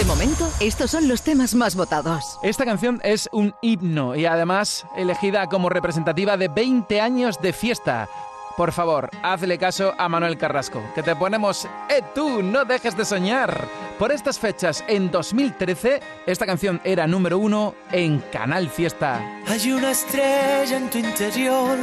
momento, 0.08 0.50
estos 0.58 0.90
son 0.90 1.06
los 1.06 1.22
temas 1.22 1.54
más 1.54 1.76
votados. 1.76 2.38
Esta 2.42 2.64
canción 2.64 2.98
es 3.04 3.28
un 3.30 3.54
himno 3.60 4.16
y 4.16 4.24
además 4.24 4.86
elegida 4.96 5.46
como 5.48 5.68
representativa 5.68 6.38
de 6.38 6.48
20 6.48 7.00
años 7.00 7.38
de 7.40 7.52
fiesta. 7.52 8.08
Por 8.56 8.72
favor, 8.72 9.10
hazle 9.22 9.58
caso 9.58 9.94
a 9.98 10.08
Manuel 10.08 10.38
Carrasco, 10.38 10.82
que 10.94 11.02
te 11.02 11.14
ponemos 11.14 11.68
¡Eh 11.90 12.02
tú, 12.14 12.42
no 12.42 12.64
dejes 12.64 12.96
de 12.96 13.04
soñar! 13.04 13.68
Por 13.98 14.10
estas 14.10 14.38
fechas, 14.38 14.82
en 14.88 15.10
2013, 15.10 16.00
esta 16.26 16.46
canción 16.46 16.80
era 16.84 17.06
número 17.06 17.38
uno 17.38 17.74
en 17.92 18.20
Canal 18.32 18.70
Fiesta. 18.70 19.20
Hay 19.46 19.70
una 19.70 19.90
estrella 19.90 20.76
en 20.76 20.88
tu 20.88 20.98
interior, 20.98 21.76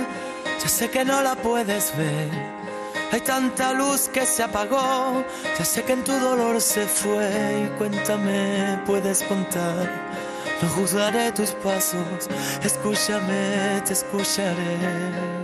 ya 0.62 0.68
sé 0.68 0.90
que 0.90 1.06
no 1.06 1.22
la 1.22 1.36
puedes 1.36 1.96
ver. 1.96 2.55
Hay 3.12 3.22
tanta 3.22 3.74
luz 3.74 4.10
que 4.10 4.26
se 4.26 4.44
apagó, 4.44 5.24
ya 5.58 5.66
sé 5.66 5.84
que 5.84 5.94
en 5.94 6.04
tu 6.04 6.14
dolor 6.20 6.60
se 6.62 6.86
fue. 6.86 7.66
Y 7.66 7.78
cuéntame, 7.78 8.80
puedes 8.86 9.24
contar. 9.24 9.90
No 10.62 10.70
juzgaré 10.70 11.32
tus 11.32 11.52
pasos, 11.52 12.30
escúchame, 12.64 13.82
te 13.86 13.94
escucharé. 13.94 15.36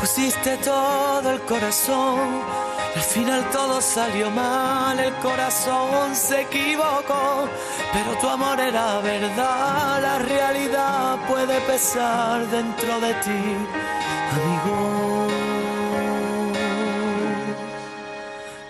Pusiste 0.00 0.56
todo 0.58 1.30
el 1.30 1.40
corazón, 1.42 2.42
al 2.96 3.02
final 3.02 3.44
todo 3.50 3.80
salió 3.82 4.30
mal, 4.30 4.98
el 4.98 5.14
corazón 5.16 6.16
se 6.16 6.40
equivocó, 6.40 7.48
pero 7.92 8.18
tu 8.18 8.26
amor 8.26 8.58
era 8.58 8.98
verdad, 9.00 10.00
la 10.00 10.18
realidad 10.20 11.18
puede 11.28 11.60
pesar 11.60 12.46
dentro 12.46 12.98
de 13.00 13.14
ti, 13.14 13.56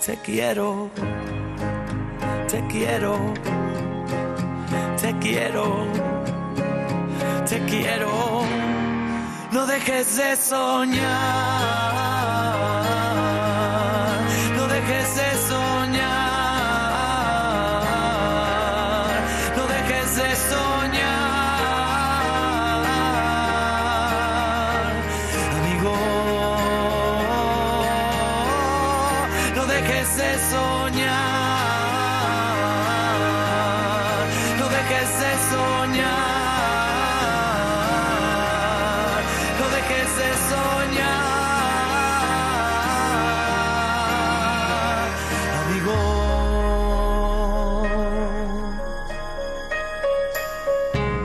Te 0.05 0.17
quiero, 0.25 0.91
te 2.49 2.67
quiero, 2.69 3.19
te 4.99 5.15
quiero, 5.19 5.87
te 7.47 7.59
quiero. 7.67 8.43
No 9.53 9.67
dejes 9.67 10.17
de 10.17 10.37
soñar, 10.37 11.05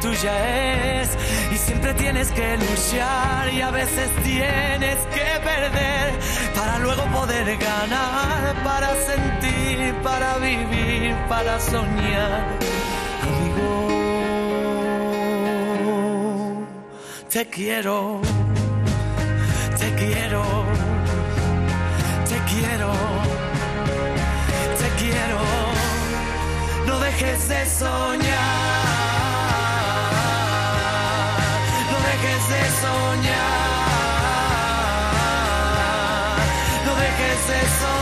tuya 0.00 1.00
es. 1.00 1.08
Y 1.52 1.56
siempre 1.56 1.94
tienes 1.94 2.30
que 2.32 2.56
luchar 2.56 3.52
y 3.52 3.60
a 3.60 3.70
veces 3.70 4.10
tienes 4.22 4.98
que 5.14 5.40
perder 5.42 6.12
para 6.54 6.78
luego 6.78 7.04
poder 7.06 7.56
ganar, 7.56 8.62
para 8.62 8.94
sentir, 9.10 9.94
para 10.02 10.36
vivir, 10.38 11.16
para 11.28 11.58
soñar. 11.58 12.58
Amigo, 13.22 13.70
te 17.30 17.46
quiero, 17.48 18.20
te 19.78 19.94
quiero, 19.94 20.44
te 22.28 22.38
quiero, 22.50 22.92
te 24.80 24.88
quiero. 25.00 25.40
No 26.86 26.98
dejes 26.98 27.48
de 27.48 27.66
soñar, 27.66 28.79
no 36.86 36.94
dejes 36.96 37.48
de 37.48 37.99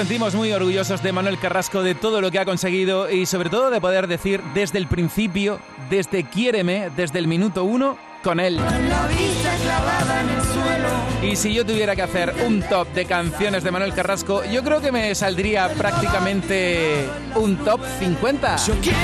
sentimos 0.00 0.34
muy 0.34 0.50
orgullosos 0.50 1.02
de 1.02 1.12
Manuel 1.12 1.38
Carrasco, 1.38 1.82
de 1.82 1.94
todo 1.94 2.22
lo 2.22 2.30
que 2.30 2.38
ha 2.38 2.46
conseguido 2.46 3.10
y 3.10 3.26
sobre 3.26 3.50
todo 3.50 3.68
de 3.68 3.82
poder 3.82 4.06
decir 4.06 4.40
desde 4.54 4.78
el 4.78 4.86
principio, 4.86 5.60
desde 5.90 6.24
Quiéreme, 6.24 6.88
desde 6.96 7.18
el 7.18 7.28
minuto 7.28 7.64
uno, 7.64 7.98
con 8.22 8.40
él. 8.40 8.56
La 8.56 9.06
vista 9.08 9.54
clavada 9.62 10.22
en 10.22 10.28
el 10.30 10.40
suelo. 10.40 11.30
Y 11.30 11.36
si 11.36 11.52
yo 11.52 11.66
tuviera 11.66 11.94
que 11.94 12.00
hacer 12.00 12.34
un 12.46 12.62
top 12.62 12.88
de 12.94 13.04
canciones 13.04 13.62
de 13.62 13.70
Manuel 13.72 13.92
Carrasco, 13.92 14.42
yo 14.46 14.62
creo 14.64 14.80
que 14.80 14.90
me 14.90 15.14
saldría 15.14 15.68
prácticamente 15.68 17.06
un 17.34 17.58
top 17.58 17.82
50. 17.98 18.56
Yo 18.56 18.74
quiero 18.80 18.96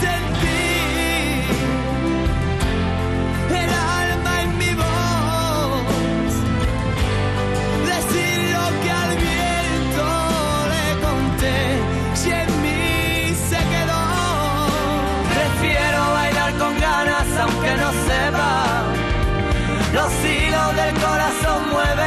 sentir 0.00 0.19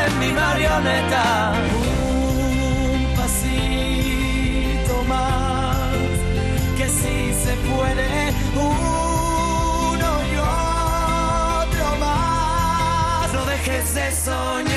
mueven 0.04 0.20
mi 0.20 0.34
marioneta. 0.34 1.54
Un 1.76 3.16
pasito 3.16 5.04
más 5.08 5.88
que 6.78 6.88
si 6.90 7.34
se 7.34 7.56
puede 7.56 8.34
uno 8.56 10.22
y 10.32 10.36
otro 10.38 11.96
más. 12.00 13.34
No 13.34 13.46
dejes 13.46 13.94
de 13.96 14.12
soñar. 14.12 14.74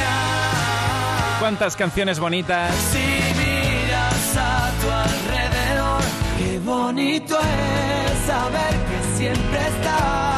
¿Cuántas 1.40 1.76
canciones 1.76 2.18
bonitas? 2.18 2.74
Si 2.92 2.98
miras 3.38 4.36
a 4.36 4.70
tu 4.80 4.90
alrededor, 4.90 6.02
qué 6.38 6.58
bonito 6.60 7.38
es 7.38 8.26
saber 8.26 8.74
que 8.88 9.18
siempre 9.18 9.60
estás. 9.68 10.35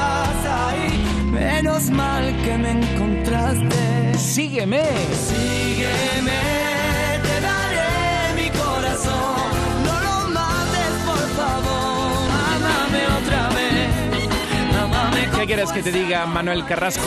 Menos 1.39 1.91
mal 1.91 2.25
que 2.45 2.59
me 2.59 2.71
encontraste. 2.73 4.15
Sígueme. 4.19 4.83
Sígueme, 5.13 6.41
te 7.23 7.41
daré 7.41 8.35
mi 8.35 8.49
corazón. 8.51 9.37
No 9.85 10.01
lo 10.01 10.29
mates, 10.31 10.93
por 11.07 11.25
favor. 11.39 12.29
Amame 12.55 13.03
otra 13.21 13.49
vez. 13.51 14.83
Amame 14.83 15.29
¿Qué 15.39 15.47
quieres 15.47 15.71
que 15.71 15.83
te 15.83 15.93
diga, 15.93 16.27
Manuel 16.27 16.65
Carrasco? 16.67 17.07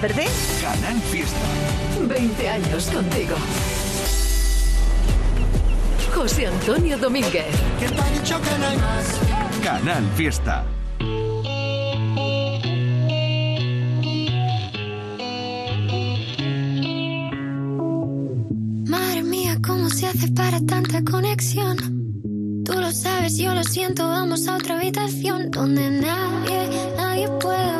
perder. 0.00 0.28
Canal 0.62 0.98
Fiesta. 1.10 1.38
20 2.08 2.48
años 2.48 2.86
contigo. 2.86 3.36
José 6.14 6.46
Antonio 6.46 6.96
Domínguez. 6.96 7.54
¿Quién 7.78 7.94
te 7.94 8.00
ha 8.00 8.10
dicho 8.10 8.40
que 8.40 8.58
no 8.58 8.66
hay 8.66 8.76
más? 8.78 9.20
Canal 9.62 10.04
Fiesta. 10.16 10.64
Madre 18.86 19.22
mía, 19.22 19.58
¿cómo 19.64 19.90
se 19.90 20.06
hace 20.06 20.28
para 20.28 20.60
tanta 20.60 21.04
conexión? 21.04 21.76
Tú 22.64 22.72
lo 22.72 22.90
sabes, 22.90 23.36
yo 23.36 23.54
lo 23.54 23.64
siento, 23.64 24.08
vamos 24.08 24.48
a 24.48 24.56
otra 24.56 24.78
habitación 24.78 25.50
donde 25.50 25.90
nadie, 25.90 26.92
nadie 26.96 27.28
puede 27.40 27.79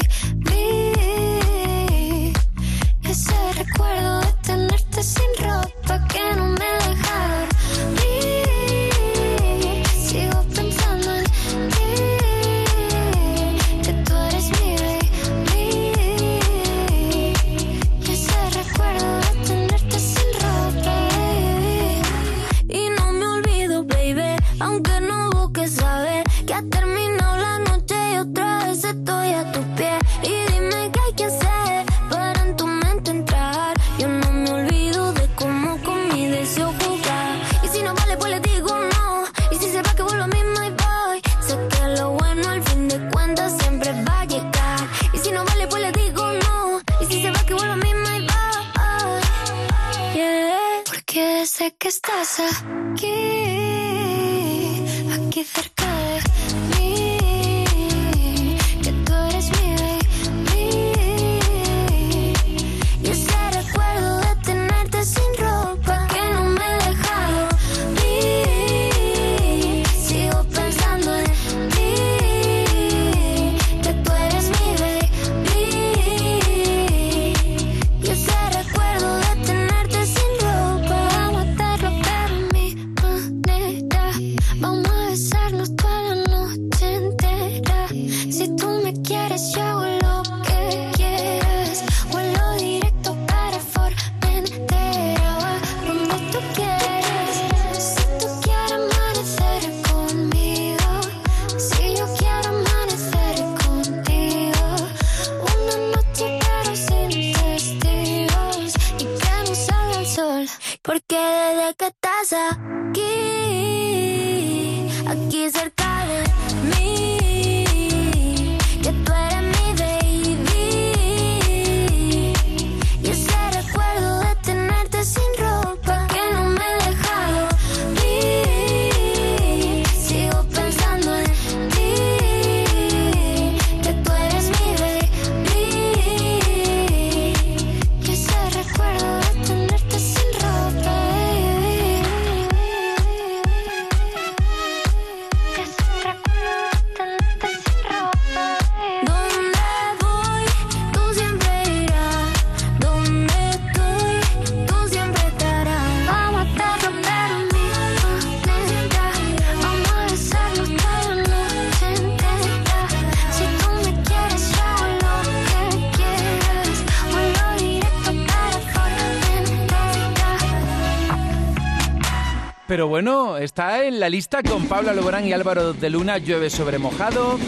Está 173.43 173.85
en 173.85 173.99
la 173.99 174.09
lista 174.09 174.43
con 174.43 174.67
Pablo 174.67 174.91
Alborán 174.91 175.27
y 175.27 175.33
Álvaro 175.33 175.73
de 175.73 175.89
Luna, 175.89 176.19
Llueve 176.19 176.49
sobre 176.49 176.77
mojado. 176.77 177.39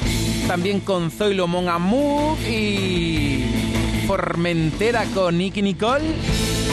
También 0.48 0.80
con 0.80 1.12
Zoilo 1.12 1.48
Mon 1.48 1.70
Amour 1.70 2.38
y 2.40 3.46
Formentera 4.08 5.06
con 5.14 5.38
Nicky 5.38 5.62
Nicole. 5.62 6.04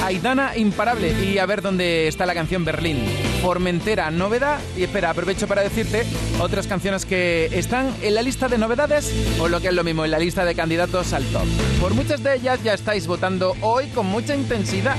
Aidana 0.03 0.57
Imparable. 0.57 1.13
Y 1.23 1.39
a 1.39 1.47
ver 1.47 1.61
dónde 1.61 2.09
está 2.09 2.25
la 2.25 2.35
canción 2.35 2.65
Berlín. 2.65 3.05
Formentera, 3.43 4.11
novedad. 4.11 4.59
Y 4.77 4.85
espera, 4.85 5.11
aprovecho 5.11 5.47
para 5.47 5.63
decirte 5.63 6.05
otras 6.41 6.67
canciones 6.67 7.05
que 7.05 7.51
están 7.53 7.95
en 8.03 8.15
la 8.15 8.23
lista 8.23 8.49
de 8.49 8.57
novedades 8.57 9.13
o 9.39 9.49
lo 9.49 9.61
que 9.61 9.69
es 9.69 9.75
lo 9.75 9.85
mismo, 9.85 10.05
en 10.05 10.13
la 10.13 10.19
lista 10.19 10.45
de 10.45 10.55
candidatos 10.55 11.13
al 11.13 11.25
top. 11.27 11.47
Por 11.81 11.95
muchas 11.95 12.23
de 12.23 12.37
ellas 12.37 12.63
ya 12.63 12.73
estáis 12.73 13.07
votando 13.07 13.55
hoy 13.61 13.89
con 13.89 14.07
mucha 14.07 14.35
intensidad. 14.35 14.97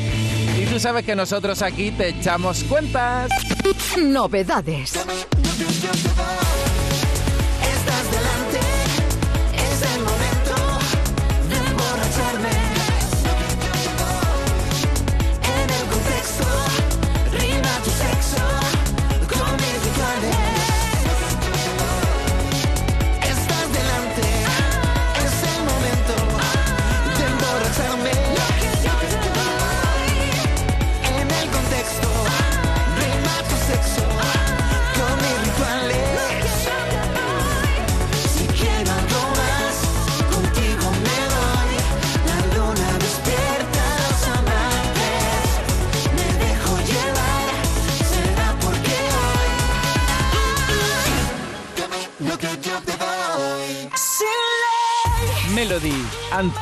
Tú 0.71 0.79
sabes 0.79 1.03
que 1.03 1.17
nosotros 1.17 1.61
aquí 1.63 1.91
te 1.91 2.07
echamos 2.07 2.63
cuentas. 2.63 3.29
Novedades. 3.97 4.93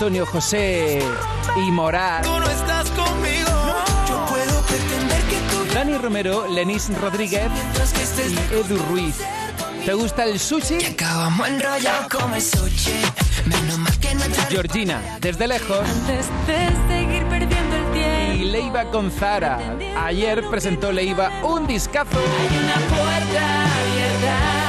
Antonio 0.10 0.26
José 0.26 1.04
y 1.56 1.72
Morat. 1.72 2.24
tú 2.24 2.32
no 2.32 2.50
estás 2.50 2.90
conmigo. 2.90 3.52
Yo 4.08 4.26
puedo 4.26 4.62
pretender 4.64 5.22
que 5.26 5.38
tú 5.52 5.74
Dani 5.76 5.98
Romero, 6.00 6.48
Lenis 6.48 6.90
Rodríguez 7.00 7.48
y 8.28 8.56
Edu 8.56 8.80
Ruiz. 8.90 9.18
¿Te 9.86 9.94
gusta 9.94 10.26
el 10.26 10.40
sushi? 10.40 10.84
acabamos 10.84 11.48
enrollados 11.48 12.08
como 12.08 12.34
el 12.34 12.42
sushi. 12.42 12.92
Menos 13.46 13.78
mal 13.78 14.00
que 14.00 14.16
no 14.16 14.22
Georgina, 14.50 15.00
desde 15.22 15.48
lejos. 15.48 15.88
Antes 15.88 16.26
de 16.48 16.70
seguir 16.88 17.24
perdiendo 17.28 17.76
el 17.76 17.92
tiempo. 17.92 18.34
Y 18.34 18.46
Leiva 18.46 18.86
con 18.86 19.12
Zara. 19.12 19.60
Ayer 19.96 20.44
presentó 20.50 20.92
Leiva 20.92 21.30
un 21.44 21.68
discazo. 21.68 22.18
Hay 22.18 22.58
una 22.58 22.74
puerta 22.88 23.66
abierta, 23.80 24.69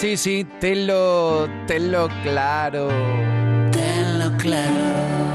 Sí, 0.00 0.16
sí, 0.16 0.46
tenlo, 0.60 1.48
tenlo 1.66 2.08
claro. 2.22 2.88
Tenlo 3.72 4.36
claro. 4.36 5.34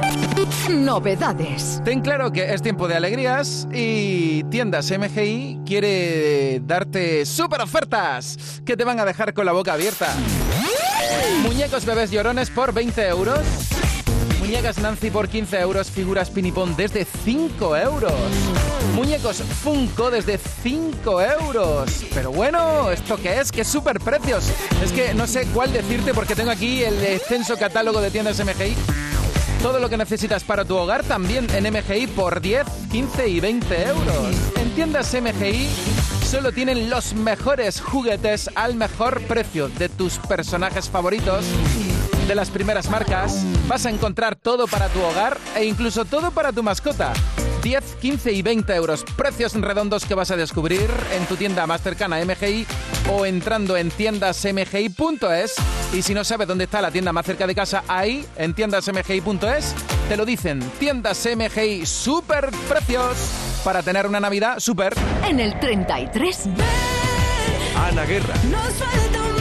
Novedades. 0.70 1.82
Ten 1.84 2.00
claro 2.00 2.32
que 2.32 2.54
es 2.54 2.62
tiempo 2.62 2.88
de 2.88 2.96
alegrías 2.96 3.68
y 3.74 4.46
Tiendas 4.46 4.90
MGI 4.90 5.64
quiere 5.66 6.62
darte 6.62 7.26
super 7.26 7.60
ofertas 7.60 8.62
que 8.66 8.78
te 8.78 8.86
van 8.86 9.02
a 9.02 9.06
dejar 9.06 9.34
con 9.34 9.46
la 9.46 9.52
boca 9.52 9.74
abierta. 9.74 10.08
Muñecos 11.42 11.86
bebés 11.86 12.10
llorones 12.10 12.50
por 12.50 12.74
20 12.74 13.06
euros. 13.10 13.42
Muñecas 14.40 14.78
Nancy 14.80 15.10
por 15.10 15.28
15 15.28 15.60
euros. 15.60 15.92
Figuras 15.92 16.30
Pinipón 16.30 16.74
desde 16.78 17.04
5 17.04 17.76
euros. 17.76 18.14
Muñecos 18.96 19.38
Funko 19.64 20.12
desde 20.12 20.38
5 20.38 21.22
euros. 21.22 22.06
Pero 22.14 22.32
bueno, 22.32 22.92
¿esto 22.92 23.18
qué 23.18 23.40
es? 23.40 23.52
¡Qué 23.52 23.64
super 23.64 24.00
precios! 24.00 24.46
Es 24.84 24.92
que 24.92 25.14
no 25.14 25.28
sé 25.28 25.48
cuál 25.54 25.72
decirte 25.72 26.14
porque 26.14 26.36
tengo 26.36 26.52
aquí 26.52 26.84
el 26.84 27.04
extenso 27.04 27.58
catálogo 27.58 28.02
de 28.02 28.12
tiendas 28.12 28.40
MGI. 28.44 28.76
Todo 29.62 29.80
lo 29.80 29.90
que 29.90 29.98
necesitas 29.98 30.44
para 30.44 30.66
tu 30.66 30.76
hogar 30.76 31.04
también 31.04 31.48
en 31.56 31.72
MGI 31.72 32.08
por 32.08 32.42
10, 32.42 32.68
15 32.92 33.28
y 33.30 33.40
20 33.40 33.88
euros. 33.88 34.36
En 34.58 34.70
tiendas 34.76 35.14
MGI 35.14 35.70
solo 36.26 36.52
tienen 36.52 36.90
los 36.90 37.14
mejores 37.14 37.80
juguetes 37.80 38.50
al 38.56 38.76
mejor 38.76 39.22
precio 39.22 39.70
de 39.70 39.90
tus 39.90 40.18
personajes 40.18 40.90
favoritos. 40.90 41.46
De 42.28 42.36
las 42.36 42.50
primeras 42.50 42.90
marcas, 42.90 43.44
vas 43.68 43.86
a 43.86 43.90
encontrar 43.90 44.36
todo 44.36 44.68
para 44.68 44.88
tu 44.90 45.02
hogar 45.02 45.38
e 45.56 45.66
incluso 45.66 46.06
todo 46.06 46.32
para 46.32 46.52
tu 46.52 46.64
mascota. 46.64 47.14
10, 47.64 47.96
15 48.02 48.32
y 48.32 48.42
20 48.42 48.76
euros. 48.76 49.06
Precios 49.16 49.54
redondos 49.54 50.06
que 50.06 50.16
vas 50.16 50.32
a 50.32 50.36
descubrir 50.36 50.90
en 51.14 51.26
tu 51.26 51.36
tienda 51.36 51.66
más 51.66 51.82
cercana 51.82 52.18
a 52.18 52.26
MGI 52.26 52.68
o 53.12 53.26
entrando 53.26 53.78
en 53.78 53.90
tiendasmgi.es. 53.90 55.56
Y 55.94 56.02
si 56.02 56.14
no 56.14 56.24
sabes 56.24 56.48
dónde 56.48 56.66
está 56.66 56.82
la 56.82 56.92
tienda 56.92 57.14
más 57.14 57.26
cerca 57.26 57.48
de 57.48 57.56
casa, 57.56 57.84
ahí 57.88 58.26
en 58.36 58.54
tiendasmgi.es 58.54 59.76
te 60.10 60.18
lo 60.18 60.26
dicen. 60.26 60.60
Tiendas 60.80 61.26
MGI, 61.26 61.86
super 61.86 62.50
precios 62.68 63.18
para 63.64 63.82
tener 63.82 64.06
una 64.06 64.20
Navidad 64.20 64.60
super. 64.60 64.94
En 65.26 65.40
el 65.40 65.58
33. 65.60 66.50
Ana 67.78 68.06
Guerra. 68.06 68.34
Nos 68.52 68.74
falta 68.74 69.22
un 69.22 69.33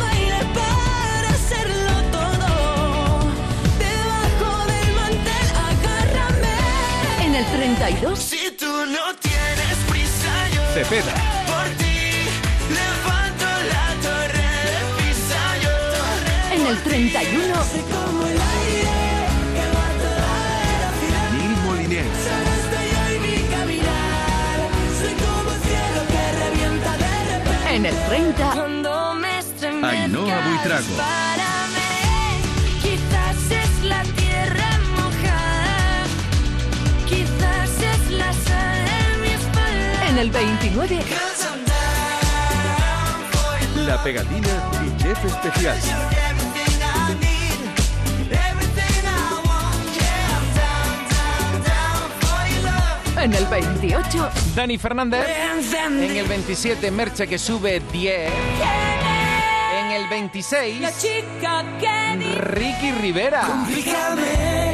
En 7.32 7.38
el 7.38 7.46
32. 7.46 8.18
Si 8.18 8.50
tú 8.58 8.66
no 8.66 9.14
tienes 9.18 9.76
prisa, 9.88 10.50
yo 10.54 10.60
Cepeda. 10.74 11.14
por 11.46 11.66
ti 11.78 12.28
levanto 12.68 13.46
la 13.72 13.86
torre 14.02 14.50
de 14.68 14.80
pisa. 14.98 15.40
Yo 15.62 15.72
En 16.54 16.66
el 16.66 16.76
31. 16.82 17.54
Soy 17.64 17.80
como 17.90 18.26
el 18.26 18.38
aire 18.38 18.96
que 19.54 19.64
va 19.74 19.86
a 19.86 19.96
toda 20.04 20.32
velocidad. 20.60 21.30
Mil 21.32 21.54
Molinés. 21.64 22.04
Solo 22.22 22.50
estoy 22.60 22.88
hoy 23.00 23.16
mi 23.24 23.36
caminar. 23.48 24.56
Soy 25.00 25.14
como 25.24 25.48
el 25.52 25.60
cielo 25.62 26.00
que 26.12 26.22
revienta 26.44 26.90
de 26.98 27.12
repente. 27.38 27.74
En 27.76 27.86
el 27.86 27.96
30. 28.08 28.50
Cuando 28.52 29.14
me 29.14 29.32
Ainhoa 29.88 30.38
Buitrago. 30.48 31.41
En 40.12 40.18
el 40.18 40.30
29. 40.30 40.98
Cause 40.98 41.46
I'm 41.48 41.64
down 41.64 43.30
for 43.32 43.58
you. 43.74 43.86
La 43.86 44.02
pegatina 44.02 44.70
y 44.84 45.02
chef 45.02 45.24
especial. 45.24 45.78
En 53.22 53.32
el 53.32 53.46
28. 53.46 54.30
Dani 54.54 54.76
Fernández. 54.76 55.26
En 55.82 56.16
el 56.18 56.26
27, 56.26 56.90
Merche 56.90 57.26
que 57.26 57.38
sube 57.38 57.80
10. 57.90 58.30
En 59.80 59.90
el 59.92 60.08
26, 60.10 60.80
La 60.82 60.92
chica 60.94 61.64
que 61.80 62.36
Ricky 62.38 62.92
Rivera. 63.00 63.64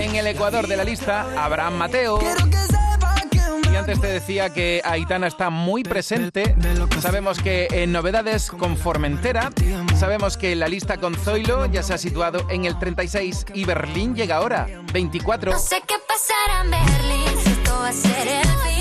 En 0.00 0.16
el 0.16 0.26
Ecuador 0.26 0.66
de 0.66 0.76
la 0.76 0.82
lista, 0.82 1.28
Abraham 1.36 1.74
Mateo. 1.74 2.18
Antes 3.78 4.00
te 4.00 4.08
decía 4.08 4.52
que 4.52 4.82
Aitana 4.84 5.28
está 5.28 5.50
muy 5.50 5.84
presente. 5.84 6.56
Sabemos 7.00 7.38
que 7.38 7.68
en 7.70 7.92
novedades 7.92 8.50
con 8.50 8.76
Formentera. 8.76 9.50
Sabemos 9.96 10.36
que 10.36 10.56
la 10.56 10.68
lista 10.68 10.96
con 10.96 11.14
Zoilo 11.14 11.66
ya 11.66 11.82
se 11.82 11.94
ha 11.94 11.98
situado 11.98 12.44
en 12.50 12.64
el 12.64 12.78
36 12.78 13.46
y 13.54 13.64
Berlín 13.64 14.16
llega 14.16 14.36
ahora, 14.36 14.66
24. 14.92 15.52
No 15.52 15.58
sé 15.58 15.80
qué 15.86 15.94
pasará 16.06 16.64
en 16.64 16.70
Berlín, 16.70 17.52
esto 17.52 17.72
va 17.72 17.88
a 17.88 17.92
ser 17.92 18.28
el. 18.28 18.77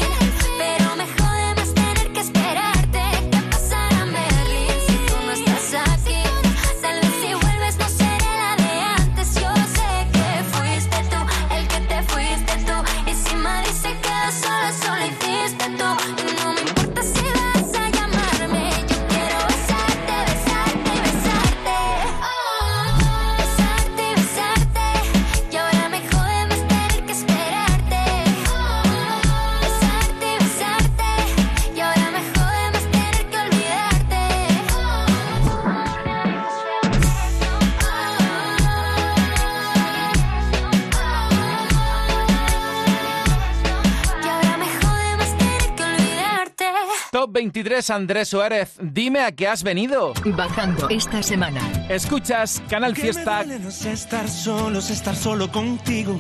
23, 47.38 47.92
Andrés 47.92 48.30
Suárez. 48.30 48.72
Dime 48.82 49.20
a 49.20 49.32
qué 49.32 49.48
has 49.48 49.62
venido. 49.62 50.12
Bajando 50.26 50.90
esta 50.90 51.22
semana. 51.22 51.62
Escuchas 51.88 52.64
Canal 52.68 52.96
Que 52.96 53.02
Fiesta. 53.04 53.42
me 53.42 53.46
duele 53.46 53.64
no 53.64 53.70
sé 53.70 53.92
estar 53.92 54.28
solo, 54.28 54.80
es 54.80 54.90
estar 54.90 55.16
solo 55.16 55.52
contigo 55.52 56.20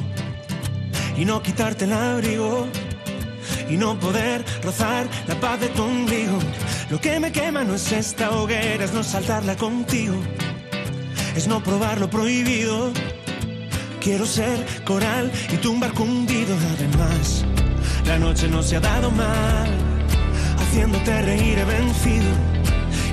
y 1.17 1.25
no 1.25 1.41
quitarte 1.41 1.85
el 1.85 1.93
abrigo 1.93 2.67
y 3.67 3.77
no 3.77 3.99
poder 3.99 4.45
rozar 4.61 5.07
la 5.27 5.33
paz 5.39 5.59
de 5.59 5.69
tu 5.69 5.81
ombligo. 5.81 6.37
Lo 6.91 7.01
que 7.01 7.19
me 7.19 7.31
quema 7.31 7.63
no 7.63 7.73
es 7.73 7.91
esta 7.91 8.29
hoguera, 8.29 8.85
es 8.85 8.93
no 8.93 9.01
saltarla 9.01 9.55
contigo, 9.55 10.13
es 11.35 11.47
no 11.47 11.63
probar 11.63 11.99
lo 11.99 12.11
prohibido. 12.11 12.91
Quiero 13.99 14.27
ser 14.27 14.63
coral 14.85 15.31
y 15.51 15.57
tu 15.57 15.71
un 15.71 15.79
barco 15.79 16.03
hundido. 16.03 16.55
Además, 16.75 17.43
la 18.05 18.19
noche 18.19 18.47
no 18.47 18.61
se 18.61 18.75
ha 18.75 18.79
dado 18.79 19.09
mal, 19.09 19.67
haciéndote 20.77 21.21
reír 21.23 21.57
he 21.57 21.65
vencido 21.65 22.29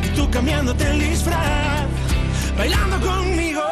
y 0.05 0.09
tú 0.15 0.31
cambiándote 0.31 0.85
el 0.87 1.01
disfraz, 1.01 1.87
bailando 2.59 3.01
conmigo. 3.01 3.63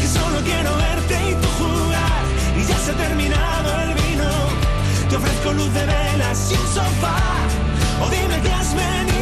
Que 0.00 0.08
solo 0.08 0.40
quiero 0.44 0.76
verte 0.76 1.14
y 1.30 1.34
tú 1.34 1.48
jugar 1.60 2.22
y 2.58 2.64
ya 2.66 2.76
se 2.76 2.90
ha 2.90 2.94
terminado 2.94 3.80
el 3.82 3.94
vino. 3.94 4.30
Te 5.08 5.14
ofrezco 5.14 5.52
luz 5.52 5.72
de 5.74 5.86
velas 5.86 6.50
y 6.50 6.54
un 6.54 6.66
sofá. 6.74 7.18
O 8.02 8.10
dime 8.10 8.40
que 8.42 8.50
has 8.50 8.74
venido. 8.74 9.13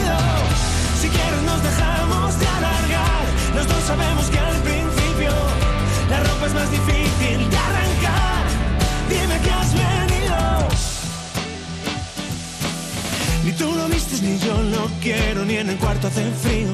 Lo 14.82 14.90
quiero, 15.00 15.44
ni 15.44 15.56
en 15.56 15.70
el 15.70 15.76
cuarto 15.76 16.08
hace 16.08 16.24
frío. 16.42 16.72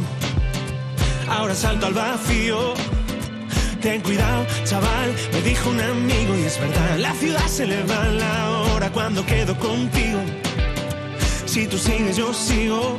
Ahora 1.28 1.54
salto 1.54 1.86
al 1.86 1.94
vacío. 1.94 2.74
Ten 3.82 4.00
cuidado, 4.00 4.46
chaval, 4.64 5.10
me 5.32 5.40
dijo 5.42 5.70
un 5.70 5.80
amigo 5.80 6.34
y 6.36 6.42
es 6.44 6.58
verdad. 6.58 6.98
La 6.98 7.12
ciudad 7.12 7.46
se 7.46 7.66
le 7.66 7.82
va 7.84 8.08
la 8.08 8.50
hora 8.50 8.90
cuando 8.90 9.24
quedo 9.24 9.56
contigo. 9.58 10.20
Si 11.46 11.66
tú 11.66 11.76
sigues, 11.78 12.16
yo 12.16 12.32
sigo. 12.32 12.96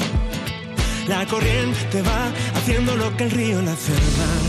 La 1.07 1.25
corriente 1.25 2.01
va 2.03 2.23
haciendo 2.57 2.95
lo 2.95 3.15
que 3.17 3.23
el 3.23 3.31
río 3.31 3.61
la 3.61 3.73
hace 3.73 3.93
mal. 4.21 4.43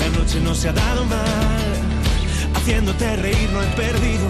La 0.00 0.08
noche 0.16 0.40
no 0.40 0.54
se 0.54 0.68
ha 0.68 0.72
dado 0.72 1.04
mal. 1.04 1.74
Haciéndote 2.54 3.16
reír 3.16 3.50
no 3.52 3.62
he 3.62 3.70
perdido. 3.84 4.26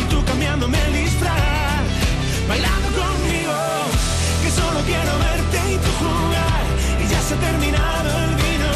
Y 0.00 0.10
tú 0.10 0.22
cambiándome 0.24 0.78
el 0.86 0.92
disfraz. 1.04 1.84
Bailando 2.48 2.83
quiero 4.86 5.18
verte 5.18 5.58
y 5.72 5.76
tú 5.78 5.90
jugar. 6.02 6.62
Y 7.02 7.04
ya 7.08 7.20
se 7.20 7.34
ha 7.34 7.38
terminado 7.38 8.08
el 8.24 8.32
vino. 8.36 8.72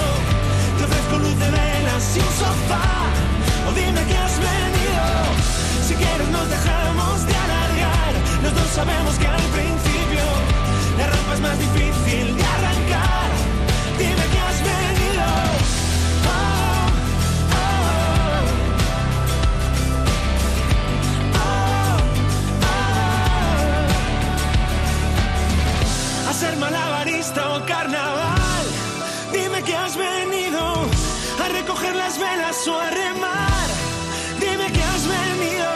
Te 0.77 0.85
ofrezco 0.85 1.19
luz 1.19 1.39
de 1.39 1.51
velas 1.51 2.05
y 2.17 2.21
un 2.21 2.33
sofá. 2.43 2.89
O 3.69 3.73
dime 3.73 4.03
que 4.09 4.17
has 4.17 4.37
venido. 4.39 5.05
Si 5.87 5.95
quieres 5.95 6.29
nos 6.29 6.49
dejamos 6.49 7.27
de 7.27 7.35
alargar. 7.45 8.13
Los 8.43 8.55
dos 8.55 8.69
sabemos 8.75 9.15
que 9.19 9.27
al 9.27 9.47
principio 9.57 10.25
la 10.99 11.07
ropa 11.07 11.35
es 11.35 11.41
más 11.41 11.59
difícil 11.59 12.37
de 12.37 12.45
arrancar. 12.45 13.28
Ser 26.39 26.57
malabarista 26.57 27.57
o 27.57 27.67
carnaval. 27.67 28.65
Dime 29.33 29.61
que 29.65 29.75
has 29.75 29.97
venido 29.97 30.61
a 31.45 31.49
recoger 31.49 31.97
las 31.97 32.17
velas 32.17 32.57
o 32.69 32.79
a 32.79 32.91
remar. 32.91 33.67
Dime 34.39 34.67
que 34.71 34.83
has 34.91 35.03
venido 35.19 35.69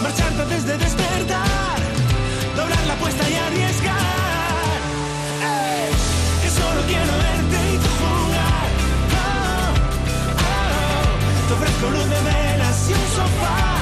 marcharte 0.00 0.42
antes 0.42 0.64
de 0.64 0.78
despertar, 0.78 1.78
doblar 2.56 2.86
la 2.86 2.94
apuesta 2.94 3.28
y 3.28 3.34
arriesgar. 3.34 4.78
Que 6.42 6.50
solo 6.60 6.80
quiero 6.86 7.12
verte 7.26 7.58
y 7.74 7.76
tú 7.84 7.90
jugar. 8.00 8.68
Oh, 9.18 9.72
oh. 10.50 11.48
Te 11.48 11.52
ofrezco 11.54 11.90
luz 11.90 12.08
de 12.14 12.20
velas 12.30 12.90
y 12.90 12.92
un 12.92 13.06
sofá. 13.16 13.79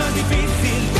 no 0.00 0.06
es 0.06 0.14
difícil. 0.14 0.99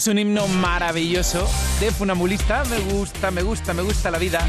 Es 0.00 0.06
un 0.06 0.18
himno 0.18 0.48
maravilloso 0.48 1.46
de 1.78 1.90
Funambulista. 1.90 2.64
Me 2.70 2.78
gusta, 2.78 3.30
me 3.30 3.42
gusta, 3.42 3.74
me 3.74 3.82
gusta 3.82 4.10
la 4.10 4.16
vida. 4.16 4.40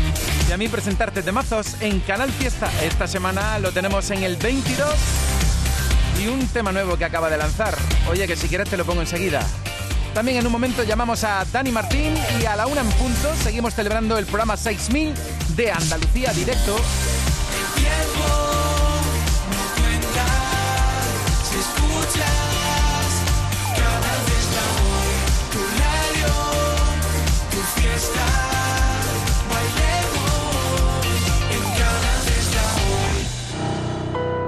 Y 0.47 0.51
a 0.53 0.55
mí 0.55 0.69
presentarte 0.69 1.23
temazos 1.23 1.75
en 1.81 1.99
Canal 1.99 2.31
Fiesta. 2.31 2.71
Esta 2.81 3.05
semana 3.05 3.59
lo 3.59 3.73
tenemos 3.73 4.09
en 4.11 4.23
el 4.23 4.37
22 4.37 4.87
y 6.23 6.27
un 6.29 6.47
tema 6.47 6.71
nuevo 6.71 6.97
que 6.97 7.03
acaba 7.03 7.29
de 7.29 7.37
lanzar. 7.37 7.75
Oye, 8.09 8.27
que 8.27 8.37
si 8.37 8.47
quieres 8.47 8.69
te 8.69 8.77
lo 8.77 8.85
pongo 8.85 9.01
enseguida. 9.01 9.45
También 10.13 10.37
en 10.37 10.45
un 10.45 10.53
momento 10.53 10.83
llamamos 10.83 11.25
a 11.25 11.43
Dani 11.51 11.73
Martín 11.73 12.13
y 12.41 12.45
a 12.45 12.55
la 12.55 12.67
una 12.67 12.79
en 12.79 12.89
punto 12.91 13.35
seguimos 13.43 13.73
celebrando 13.73 14.17
el 14.17 14.27
programa 14.27 14.55
6000 14.55 15.13
de 15.57 15.69
Andalucía 15.69 16.31
Directo. 16.31 16.77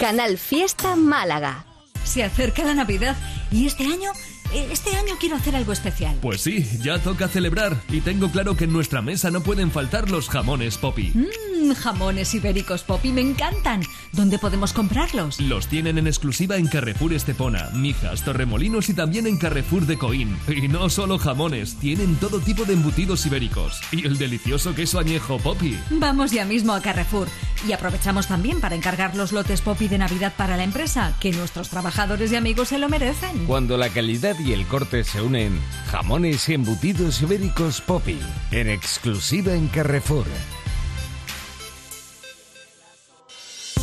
Canal 0.00 0.38
Fiesta 0.38 0.96
Málaga. 0.96 1.66
Se 2.04 2.24
acerca 2.24 2.64
la 2.64 2.74
Navidad 2.74 3.14
y 3.52 3.66
este 3.66 3.84
año, 3.84 4.10
eh, 4.54 4.66
este 4.72 4.96
año 4.96 5.16
quiero 5.20 5.36
hacer 5.36 5.54
algo 5.54 5.74
especial. 5.74 6.16
Pues 6.22 6.40
sí, 6.40 6.66
ya 6.82 6.98
toca 6.98 7.28
celebrar. 7.28 7.76
Y 7.90 8.00
tengo 8.00 8.30
claro 8.30 8.56
que 8.56 8.64
en 8.64 8.72
nuestra 8.72 9.02
mesa 9.02 9.30
no 9.30 9.42
pueden 9.42 9.70
faltar 9.70 10.10
los 10.10 10.30
jamones 10.30 10.78
Poppy. 10.78 11.12
Mmm, 11.60 11.74
jamones 11.74 12.34
ibéricos 12.34 12.82
Poppy 12.82 13.12
me 13.12 13.20
encantan. 13.20 13.82
¿Dónde 14.12 14.38
podemos 14.38 14.72
comprarlos? 14.72 15.40
Los 15.40 15.66
tienen 15.66 15.98
en 15.98 16.06
exclusiva 16.06 16.56
en 16.56 16.66
Carrefour 16.66 17.12
Estepona, 17.12 17.70
Mijas, 17.74 18.24
Torremolinos 18.24 18.88
y 18.88 18.94
también 18.94 19.26
en 19.26 19.36
Carrefour 19.36 19.86
de 19.86 19.98
Coín. 19.98 20.36
Y 20.48 20.68
no 20.68 20.88
solo 20.88 21.18
jamones, 21.18 21.76
tienen 21.76 22.16
todo 22.16 22.40
tipo 22.40 22.64
de 22.64 22.74
embutidos 22.74 23.26
ibéricos. 23.26 23.80
Y 23.92 24.06
el 24.06 24.18
delicioso 24.18 24.74
queso 24.74 24.98
añejo 24.98 25.38
Poppy. 25.38 25.78
Vamos 25.90 26.30
ya 26.30 26.44
mismo 26.44 26.72
a 26.72 26.80
Carrefour 26.80 27.28
y 27.68 27.72
aprovechamos 27.72 28.26
también 28.26 28.60
para 28.60 28.74
encargar 28.74 29.14
los 29.14 29.32
lotes 29.32 29.60
Poppy 29.60 29.88
de 29.88 29.98
Navidad 29.98 30.32
para 30.36 30.56
la 30.56 30.64
empresa, 30.64 31.14
que 31.20 31.32
nuestros 31.32 31.68
trabajadores 31.68 32.32
y 32.32 32.36
amigos 32.36 32.68
se 32.68 32.78
lo 32.78 32.88
merecen. 32.88 33.46
Cuando 33.46 33.76
la 33.76 33.90
calidad 33.90 34.38
y 34.38 34.52
el 34.52 34.66
corte 34.66 35.04
se 35.04 35.20
unen, 35.20 35.60
jamones 35.90 36.48
y 36.48 36.54
embutidos 36.54 37.20
ibéricos 37.20 37.80
Poppy, 37.80 38.18
en 38.50 38.68
exclusiva 38.68 39.52
en 39.54 39.68
Carrefour. 39.68 40.26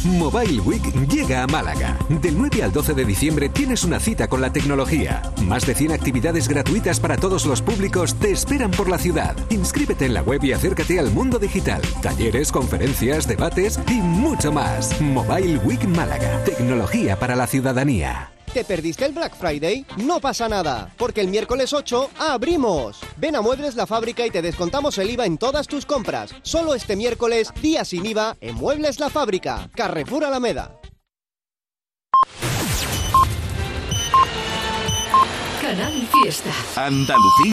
Mobile 0.06 0.62
Week 0.62 0.84
llega 1.08 1.44
a 1.44 1.48
Málaga. 1.48 1.98
Del 2.10 2.38
9 2.38 2.64
al 2.64 2.72
12 2.72 2.94
de 2.94 3.06
diciembre 3.06 3.50
tienes 3.50 3.84
una 3.84 4.00
cita 4.00 4.28
con 4.28 4.42
la 4.42 4.52
tecnología. 4.54 5.22
Más 5.44 5.66
de 5.66 5.76
100 5.76 5.92
actividades 5.94 6.48
gratuitas 6.48 7.00
para 7.00 7.18
todos 7.18 7.46
los 7.46 7.62
públicos 7.62 8.16
te 8.16 8.32
esperan 8.32 8.72
por 8.72 8.90
la 8.90 8.98
ciudad. 8.98 9.36
Inscríbete 9.50 10.06
en 10.06 10.14
la 10.14 10.22
web 10.22 10.44
y 10.44 10.54
acércate 10.54 11.00
al 11.00 11.12
mundo 11.12 11.40
digital. 11.40 11.82
Talleres, 12.02 12.52
conferencias, 12.52 13.28
debates 13.28 13.80
y 13.88 13.96
mucho 14.02 14.52
más. 14.52 15.00
Mobile 15.02 15.58
Week 15.60 15.84
Málaga. 15.86 16.44
Tecnología 16.44 17.18
para 17.18 17.36
la 17.36 17.48
ciudadanía. 17.48 18.37
¿Te 18.54 18.64
perdiste 18.64 19.06
el 19.06 19.14
Black 19.14 19.36
Friday? 19.36 19.86
No 19.98 20.20
pasa 20.20 20.50
nada, 20.50 20.92
porque 20.98 21.22
el 21.22 21.28
miércoles 21.28 21.74
8 21.74 22.10
abrimos. 22.18 23.00
Ven 23.18 23.36
a 23.36 23.42
Muebles 23.42 23.76
La 23.76 23.86
Fábrica 23.86 24.26
y 24.26 24.32
te 24.32 24.42
descontamos 24.42 24.98
el 24.98 25.10
IVA 25.12 25.26
en 25.26 25.38
todas 25.38 25.68
tus 25.68 25.86
compras. 25.86 26.34
Solo 26.42 26.74
este 26.74 26.96
miércoles, 26.96 27.52
día 27.62 27.86
sin 27.86 28.06
IVA, 28.06 28.36
en 28.42 28.56
Muebles 28.56 29.00
La 29.00 29.10
Fábrica. 29.10 29.70
Carrefour 29.76 30.26
Alameda. 30.26 30.80
Canal 35.62 36.08
Fiesta. 36.12 36.52
Andalucía. 36.78 37.46